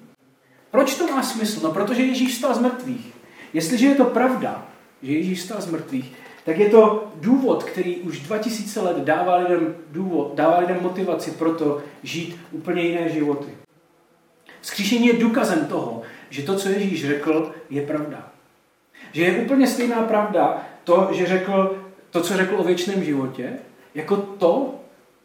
Proč 0.70 0.94
to 0.94 1.06
má 1.06 1.22
smysl? 1.22 1.60
No, 1.62 1.72
protože 1.72 2.02
Ježíš 2.02 2.34
stal 2.34 2.54
z 2.54 2.58
mrtvých. 2.58 3.14
Jestliže 3.52 3.86
je 3.86 3.94
to 3.94 4.04
pravda, 4.04 4.68
že 5.02 5.12
Ježíš 5.12 5.40
stal 5.40 5.60
z 5.60 5.70
mrtvých, 5.70 6.12
tak 6.44 6.58
je 6.58 6.68
to 6.68 7.12
důvod, 7.14 7.64
který 7.64 7.96
už 7.96 8.20
2000 8.20 8.80
let 8.80 8.96
dává 8.96 9.36
lidem, 9.36 9.74
důvod, 9.90 10.34
dává 10.34 10.58
lidem 10.58 10.78
motivaci 10.80 11.30
pro 11.30 11.54
to 11.54 11.82
žít 12.02 12.36
úplně 12.52 12.82
jiné 12.82 13.08
životy. 13.08 13.59
Vzkříšení 14.60 15.06
je 15.06 15.12
důkazem 15.12 15.66
toho, 15.66 16.02
že 16.30 16.42
to, 16.42 16.56
co 16.56 16.68
Ježíš 16.68 17.06
řekl, 17.06 17.52
je 17.70 17.82
pravda. 17.82 18.28
Že 19.12 19.22
je 19.22 19.42
úplně 19.42 19.66
stejná 19.66 20.02
pravda 20.02 20.62
to, 20.84 21.08
že 21.12 21.26
řekl 21.26 21.84
to, 22.10 22.20
co 22.20 22.36
řekl 22.36 22.60
o 22.60 22.64
věčném 22.64 23.04
životě, 23.04 23.52
jako 23.94 24.16
to, 24.16 24.74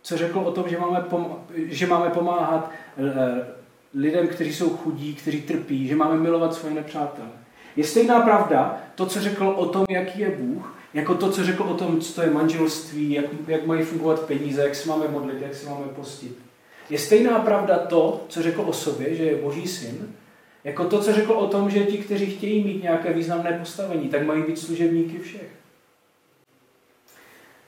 co 0.01 0.17
řekl 0.17 0.39
o 0.39 0.51
tom, 0.51 0.69
že 0.69 0.79
máme, 0.79 0.99
pom- 0.99 1.37
že 1.55 1.87
máme 1.87 2.09
pomáhat 2.09 2.71
eh, 2.97 3.47
lidem, 3.93 4.27
kteří 4.27 4.53
jsou 4.53 4.69
chudí, 4.69 5.15
kteří 5.15 5.41
trpí, 5.41 5.87
že 5.87 5.95
máme 5.95 6.17
milovat 6.17 6.53
svoje 6.53 6.75
nepřátele. 6.75 7.29
Je 7.75 7.83
stejná 7.83 8.21
pravda 8.21 8.77
to, 8.95 9.05
co 9.05 9.21
řekl 9.21 9.47
o 9.47 9.65
tom, 9.65 9.85
jaký 9.89 10.19
je 10.19 10.29
Bůh, 10.29 10.77
jako 10.93 11.15
to, 11.15 11.31
co 11.31 11.43
řekl 11.43 11.63
o 11.63 11.73
tom, 11.73 12.01
co 12.01 12.13
to 12.13 12.21
je 12.21 12.29
manželství, 12.29 13.11
jak, 13.11 13.25
jak 13.47 13.65
mají 13.65 13.83
fungovat 13.83 14.19
peníze, 14.19 14.63
jak 14.63 14.75
se 14.75 14.89
máme 14.89 15.07
modlit, 15.07 15.41
jak 15.41 15.55
se 15.55 15.69
máme 15.69 15.85
postit. 15.95 16.44
Je 16.89 16.99
stejná 16.99 17.39
pravda 17.39 17.77
to, 17.77 18.25
co 18.29 18.41
řekl 18.41 18.61
o 18.61 18.73
sobě, 18.73 19.15
že 19.15 19.23
je 19.23 19.35
Boží 19.35 19.67
syn, 19.67 20.15
jako 20.63 20.85
to, 20.85 21.01
co 21.01 21.13
řekl 21.13 21.31
o 21.31 21.47
tom, 21.47 21.69
že 21.69 21.83
ti, 21.83 21.97
kteří 21.97 22.25
chtějí 22.25 22.63
mít 22.63 22.83
nějaké 22.83 23.13
významné 23.13 23.59
postavení, 23.59 24.09
tak 24.09 24.25
mají 24.25 24.43
být 24.43 24.59
služebníky 24.59 25.19
všech. 25.19 25.49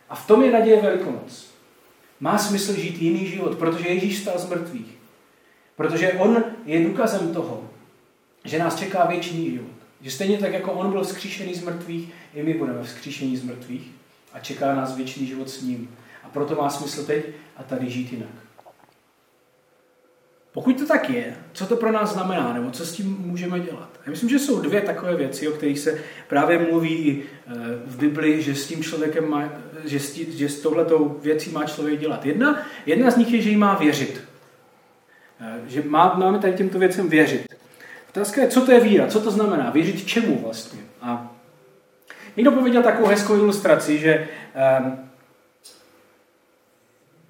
A 0.09 0.15
v 0.15 0.27
tom 0.27 0.43
je 0.43 0.51
naděje 0.51 0.81
Velikonoc. 0.81 1.47
Má 2.19 2.37
smysl 2.37 2.73
žít 2.73 3.01
jiný 3.01 3.27
život, 3.27 3.57
protože 3.57 3.89
Ježíš 3.89 4.17
stál 4.17 4.39
z 4.39 4.49
mrtvých. 4.49 4.97
Protože 5.75 6.13
on 6.13 6.43
je 6.65 6.85
důkazem 6.85 7.33
toho, 7.33 7.69
že 8.45 8.59
nás 8.59 8.79
čeká 8.79 9.05
věčný 9.05 9.51
život. 9.51 9.71
Že 10.01 10.11
stejně 10.11 10.37
tak, 10.37 10.53
jako 10.53 10.71
on 10.71 10.91
byl 10.91 11.03
vzkříšený 11.03 11.53
z 11.53 11.63
mrtvých, 11.63 12.13
i 12.33 12.43
my 12.43 12.53
budeme 12.53 12.83
vzkříšení 12.83 13.37
z 13.37 13.43
mrtvých 13.43 13.91
a 14.33 14.39
čeká 14.39 14.75
nás 14.75 14.95
věčný 14.95 15.27
život 15.27 15.49
s 15.49 15.61
ním. 15.61 15.95
A 16.23 16.29
proto 16.29 16.55
má 16.55 16.69
smysl 16.69 17.05
teď 17.05 17.25
a 17.57 17.63
tady 17.63 17.89
žít 17.89 18.13
jinak. 18.13 18.46
Pokud 20.57 20.77
to 20.77 20.85
tak 20.85 21.09
je, 21.09 21.35
co 21.53 21.65
to 21.65 21.75
pro 21.75 21.91
nás 21.91 22.13
znamená, 22.13 22.53
nebo 22.53 22.71
co 22.71 22.85
s 22.85 22.93
tím 22.93 23.17
můžeme 23.19 23.59
dělat? 23.59 23.89
Já 24.05 24.11
myslím, 24.11 24.29
že 24.29 24.39
jsou 24.39 24.61
dvě 24.61 24.81
takové 24.81 25.15
věci, 25.15 25.47
o 25.47 25.51
kterých 25.51 25.79
se 25.79 25.99
právě 26.27 26.59
mluví 26.59 27.23
eh, 27.23 27.53
v 27.85 27.97
Bibli, 27.97 28.41
že 28.41 28.55
s 28.55 28.67
tím 28.67 28.83
člověkem 28.83 29.29
má, 29.29 29.49
že 29.85 29.99
s, 29.99 30.11
tí, 30.11 30.37
že 30.37 30.49
s 30.49 30.59
tohletou 30.61 31.19
věcí 31.21 31.51
má 31.51 31.65
člověk 31.65 31.99
dělat. 31.99 32.25
Jedna, 32.25 32.65
jedna 32.85 33.11
z 33.11 33.17
nich 33.17 33.33
je, 33.33 33.41
že 33.41 33.49
jí 33.49 33.57
má 33.57 33.75
věřit. 33.75 34.21
Eh, 35.41 35.59
že 35.67 35.83
má, 35.85 36.13
máme 36.13 36.39
tady 36.39 36.53
těmto 36.53 36.79
věcem 36.79 37.09
věřit. 37.09 37.55
Otázka 38.09 38.41
je, 38.41 38.47
co 38.47 38.65
to 38.65 38.71
je 38.71 38.79
víra, 38.79 39.07
co 39.07 39.21
to 39.21 39.31
znamená, 39.31 39.69
věřit 39.69 40.07
čemu 40.07 40.41
vlastně. 40.43 40.79
A 41.01 41.35
někdo 42.37 42.51
pověděl 42.51 42.83
takovou 42.83 43.07
hezkou 43.07 43.35
ilustraci, 43.35 43.97
že 43.97 44.27
um, 44.81 44.99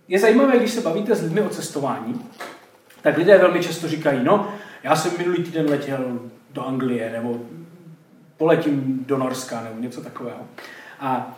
je 0.07 0.19
zajímavé, 0.19 0.57
když 0.57 0.71
se 0.71 0.81
bavíte 0.81 1.15
s 1.15 1.23
lidmi 1.23 1.41
o 1.41 1.49
cestování, 1.49 2.21
tak 3.07 3.17
lidé 3.17 3.37
velmi 3.37 3.59
často 3.59 3.87
říkají, 3.87 4.19
no, 4.23 4.53
já 4.83 4.95
jsem 4.95 5.11
minulý 5.17 5.43
týden 5.43 5.69
letěl 5.69 6.19
do 6.53 6.65
Anglie, 6.65 7.11
nebo 7.11 7.41
poletím 8.37 9.03
do 9.07 9.17
Norska, 9.17 9.61
nebo 9.61 9.81
něco 9.81 10.01
takového. 10.01 10.39
A 10.99 11.37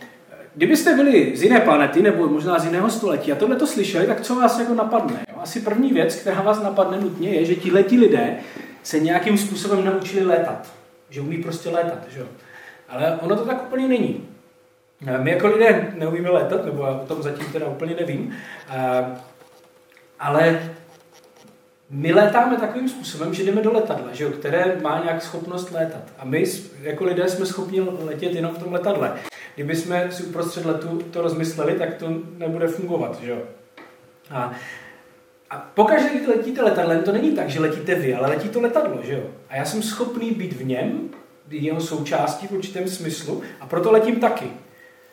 kdybyste 0.55 0.95
byli 0.95 1.37
z 1.37 1.43
jiné 1.43 1.59
planety, 1.59 2.01
nebo 2.01 2.27
možná 2.27 2.59
z 2.59 2.65
jiného 2.65 2.89
století 2.89 3.31
a 3.31 3.35
tohle 3.35 3.55
to 3.55 3.67
slyšeli, 3.67 4.07
tak 4.07 4.21
co 4.21 4.35
vás 4.35 4.59
jako 4.59 4.73
napadne? 4.73 5.19
Jo? 5.29 5.35
Asi 5.41 5.61
první 5.61 5.93
věc, 5.93 6.15
která 6.15 6.41
vás 6.41 6.63
napadne 6.63 7.01
nutně, 7.01 7.29
je, 7.29 7.45
že 7.45 7.55
ti 7.55 7.71
letí 7.71 7.99
lidé 7.99 8.37
se 8.83 8.99
nějakým 8.99 9.37
způsobem 9.37 9.85
naučili 9.85 10.25
létat. 10.25 10.73
Že 11.09 11.21
umí 11.21 11.37
prostě 11.37 11.69
létat. 11.69 11.99
Že? 12.09 12.25
Ale 12.89 13.19
ono 13.21 13.35
to 13.35 13.45
tak 13.45 13.63
úplně 13.63 13.87
není. 13.87 14.27
My 15.21 15.31
jako 15.31 15.47
lidé 15.47 15.93
neumíme 15.97 16.29
létat, 16.29 16.65
nebo 16.65 16.85
já 16.85 16.91
o 16.91 17.05
tom 17.05 17.23
zatím 17.23 17.45
teda 17.51 17.67
úplně 17.67 17.95
nevím, 17.99 18.35
ale 20.19 20.59
my 21.89 22.13
létáme 22.13 22.57
takovým 22.57 22.89
způsobem, 22.89 23.33
že 23.33 23.43
jdeme 23.43 23.61
do 23.61 23.73
letadla, 23.73 24.07
že 24.13 24.23
jo, 24.23 24.29
které 24.29 24.77
má 24.81 25.01
nějak 25.03 25.21
schopnost 25.21 25.71
létat. 25.71 26.01
A 26.17 26.25
my 26.25 26.45
jako 26.81 27.03
lidé 27.03 27.29
jsme 27.29 27.45
schopni 27.45 27.81
letět 27.81 28.35
jenom 28.35 28.55
v 28.55 28.57
tom 28.57 28.73
letadle. 28.73 29.13
Kdyby 29.55 29.75
jsme 29.75 30.11
si 30.11 30.23
uprostřed 30.23 30.65
letu 30.65 31.01
to 31.11 31.21
rozmysleli, 31.21 31.73
tak 31.73 31.93
to 31.93 32.07
nebude 32.37 32.67
fungovat. 32.67 33.19
Že 33.21 33.31
jo? 33.31 33.37
A, 34.31 34.53
a 35.49 35.57
pokaždé, 35.73 36.09
když 36.09 36.27
letíte 36.27 36.63
letadlem, 36.63 37.03
to 37.03 37.11
není 37.11 37.31
tak, 37.31 37.49
že 37.49 37.59
letíte 37.59 37.95
vy, 37.95 38.15
ale 38.15 38.27
letí 38.27 38.49
to 38.49 38.61
letadlo. 38.61 38.99
Že 39.03 39.13
jo? 39.13 39.23
A 39.49 39.55
já 39.55 39.65
jsem 39.65 39.81
schopný 39.81 40.31
být 40.31 40.53
v 40.53 40.65
něm, 40.65 41.09
jeho 41.49 41.81
součástí 41.81 42.47
v 42.47 42.51
určitém 42.51 42.87
smyslu, 42.87 43.41
a 43.61 43.65
proto 43.65 43.91
letím 43.91 44.15
taky. 44.15 44.45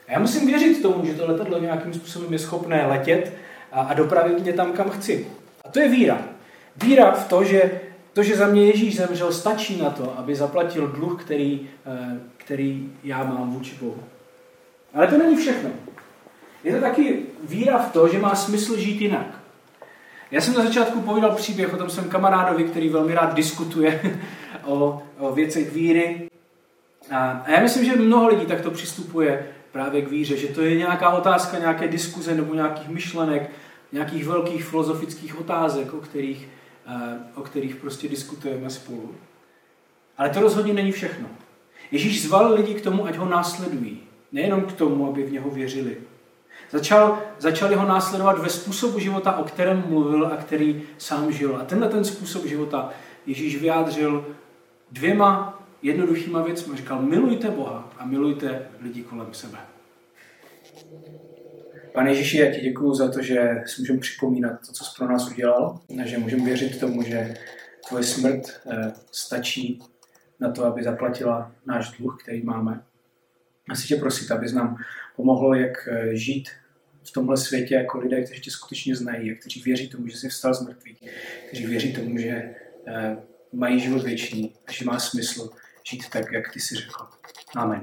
A 0.08 0.12
já 0.12 0.18
musím 0.18 0.46
věřit 0.46 0.82
tomu, 0.82 1.06
že 1.06 1.14
to 1.14 1.26
letadlo 1.26 1.58
nějakým 1.58 1.94
způsobem 1.94 2.32
je 2.32 2.38
schopné 2.38 2.86
letět 2.86 3.32
a, 3.72 3.80
a 3.80 3.94
dopravit 3.94 4.40
mě 4.40 4.52
tam, 4.52 4.72
kam 4.72 4.90
chci. 4.90 5.26
A 5.64 5.68
to 5.68 5.80
je 5.80 5.88
víra. 5.88 6.35
Víra 6.82 7.10
v 7.10 7.28
to, 7.28 7.44
že 7.44 7.80
to, 8.12 8.22
že 8.22 8.36
za 8.36 8.46
mě 8.46 8.66
Ježíš 8.66 8.96
zemřel, 8.96 9.32
stačí 9.32 9.80
na 9.80 9.90
to, 9.90 10.18
aby 10.18 10.34
zaplatil 10.34 10.88
dluh, 10.88 11.24
který, 11.24 11.68
eh, 11.86 12.20
který 12.36 12.92
já 13.04 13.24
mám 13.24 13.50
vůči 13.50 13.76
Bohu. 13.80 14.02
Ale 14.94 15.06
to 15.06 15.18
není 15.18 15.36
všechno. 15.36 15.70
Je 16.64 16.74
to 16.74 16.80
taky 16.80 17.22
víra 17.42 17.78
v 17.78 17.92
to, 17.92 18.08
že 18.08 18.18
má 18.18 18.34
smysl 18.34 18.76
žít 18.76 19.00
jinak. 19.00 19.26
Já 20.30 20.40
jsem 20.40 20.54
na 20.54 20.64
začátku 20.64 21.00
povídal 21.00 21.34
příběh 21.34 21.74
o 21.74 21.76
tom 21.76 21.90
svém 21.90 22.08
kamarádovi, 22.08 22.64
který 22.64 22.88
velmi 22.88 23.14
rád 23.14 23.34
diskutuje 23.34 24.18
o, 24.64 25.02
o 25.18 25.32
věcech 25.32 25.72
víry. 25.72 26.28
A, 27.10 27.30
a 27.30 27.50
já 27.50 27.60
myslím, 27.60 27.84
že 27.84 27.96
mnoho 27.96 28.28
lidí 28.28 28.46
takto 28.46 28.70
přistupuje 28.70 29.46
právě 29.72 30.02
k 30.02 30.10
víře, 30.10 30.36
že 30.36 30.48
to 30.48 30.62
je 30.62 30.76
nějaká 30.76 31.10
otázka, 31.10 31.58
nějaké 31.58 31.88
diskuze 31.88 32.34
nebo 32.34 32.54
nějakých 32.54 32.88
myšlenek, 32.88 33.50
nějakých 33.92 34.24
velkých 34.24 34.64
filozofických 34.64 35.40
otázek, 35.40 35.94
o 35.94 35.96
kterých, 35.96 36.48
o 37.34 37.42
kterých 37.42 37.76
prostě 37.76 38.08
diskutujeme 38.08 38.70
spolu. 38.70 39.14
Ale 40.18 40.30
to 40.30 40.40
rozhodně 40.40 40.72
není 40.72 40.92
všechno. 40.92 41.28
Ježíš 41.90 42.22
zval 42.22 42.54
lidi 42.54 42.74
k 42.74 42.80
tomu, 42.80 43.06
ať 43.06 43.16
ho 43.16 43.28
následují. 43.28 44.00
Nejenom 44.32 44.62
k 44.62 44.72
tomu, 44.72 45.08
aby 45.08 45.22
v 45.22 45.32
něho 45.32 45.50
věřili. 45.50 45.96
Začal, 46.70 47.22
začali 47.38 47.74
ho 47.74 47.88
následovat 47.88 48.38
ve 48.38 48.48
způsobu 48.48 48.98
života, 48.98 49.36
o 49.36 49.44
kterém 49.44 49.84
mluvil 49.88 50.26
a 50.26 50.36
který 50.36 50.82
sám 50.98 51.32
žil. 51.32 51.56
A 51.56 51.64
tenhle 51.64 51.88
ten 51.88 52.04
způsob 52.04 52.44
života 52.44 52.90
Ježíš 53.26 53.56
vyjádřil 53.60 54.36
dvěma 54.92 55.62
jednoduchýma 55.82 56.42
věcmi. 56.42 56.76
Říkal, 56.76 57.02
milujte 57.02 57.50
Boha 57.50 57.92
a 57.98 58.04
milujte 58.04 58.68
lidi 58.80 59.02
kolem 59.02 59.34
sebe. 59.34 59.58
Pane 61.96 62.10
Ježíši, 62.10 62.38
já 62.38 62.54
ti 62.54 62.60
děkuji 62.60 62.94
za 62.94 63.10
to, 63.10 63.22
že 63.22 63.62
si 63.66 63.80
můžeme 63.80 63.98
připomínat 63.98 64.66
to, 64.66 64.72
co 64.72 64.84
jsi 64.84 64.90
pro 64.98 65.08
nás 65.08 65.30
udělal, 65.30 65.80
a 66.02 66.06
že 66.06 66.18
můžeme 66.18 66.44
věřit 66.44 66.80
tomu, 66.80 67.02
že 67.02 67.34
tvoje 67.88 68.04
smrt 68.04 68.60
eh, 68.70 68.92
stačí 69.12 69.82
na 70.40 70.50
to, 70.50 70.64
aby 70.64 70.82
zaplatila 70.82 71.52
náš 71.66 71.90
dluh, 71.90 72.18
který 72.22 72.42
máme. 72.42 72.84
A 73.68 73.74
si 73.74 73.86
tě 73.86 73.96
prosit, 73.96 74.30
abys 74.30 74.52
nám 74.52 74.76
pomohl, 75.16 75.56
jak 75.56 75.88
eh, 75.88 76.16
žít 76.16 76.48
v 77.02 77.12
tomhle 77.12 77.36
světě 77.36 77.74
jako 77.74 77.98
lidé, 77.98 78.22
kteří 78.22 78.40
tě 78.40 78.50
skutečně 78.50 78.96
znají, 78.96 79.32
a 79.32 79.34
kteří 79.34 79.62
věří 79.62 79.88
tomu, 79.88 80.08
že 80.08 80.16
jsi 80.16 80.28
vstal 80.28 80.54
z 80.54 80.66
mrtvých, 80.66 81.02
kteří 81.46 81.66
věří 81.66 81.92
tomu, 81.92 82.18
že 82.18 82.54
eh, 82.88 83.16
mají 83.52 83.80
život 83.80 84.02
věčný 84.02 84.54
že 84.70 84.84
má 84.84 84.98
smysl 84.98 85.50
žít 85.90 86.08
tak, 86.12 86.32
jak 86.32 86.52
ty 86.52 86.60
jsi 86.60 86.74
řekl. 86.74 87.06
Amen. 87.54 87.82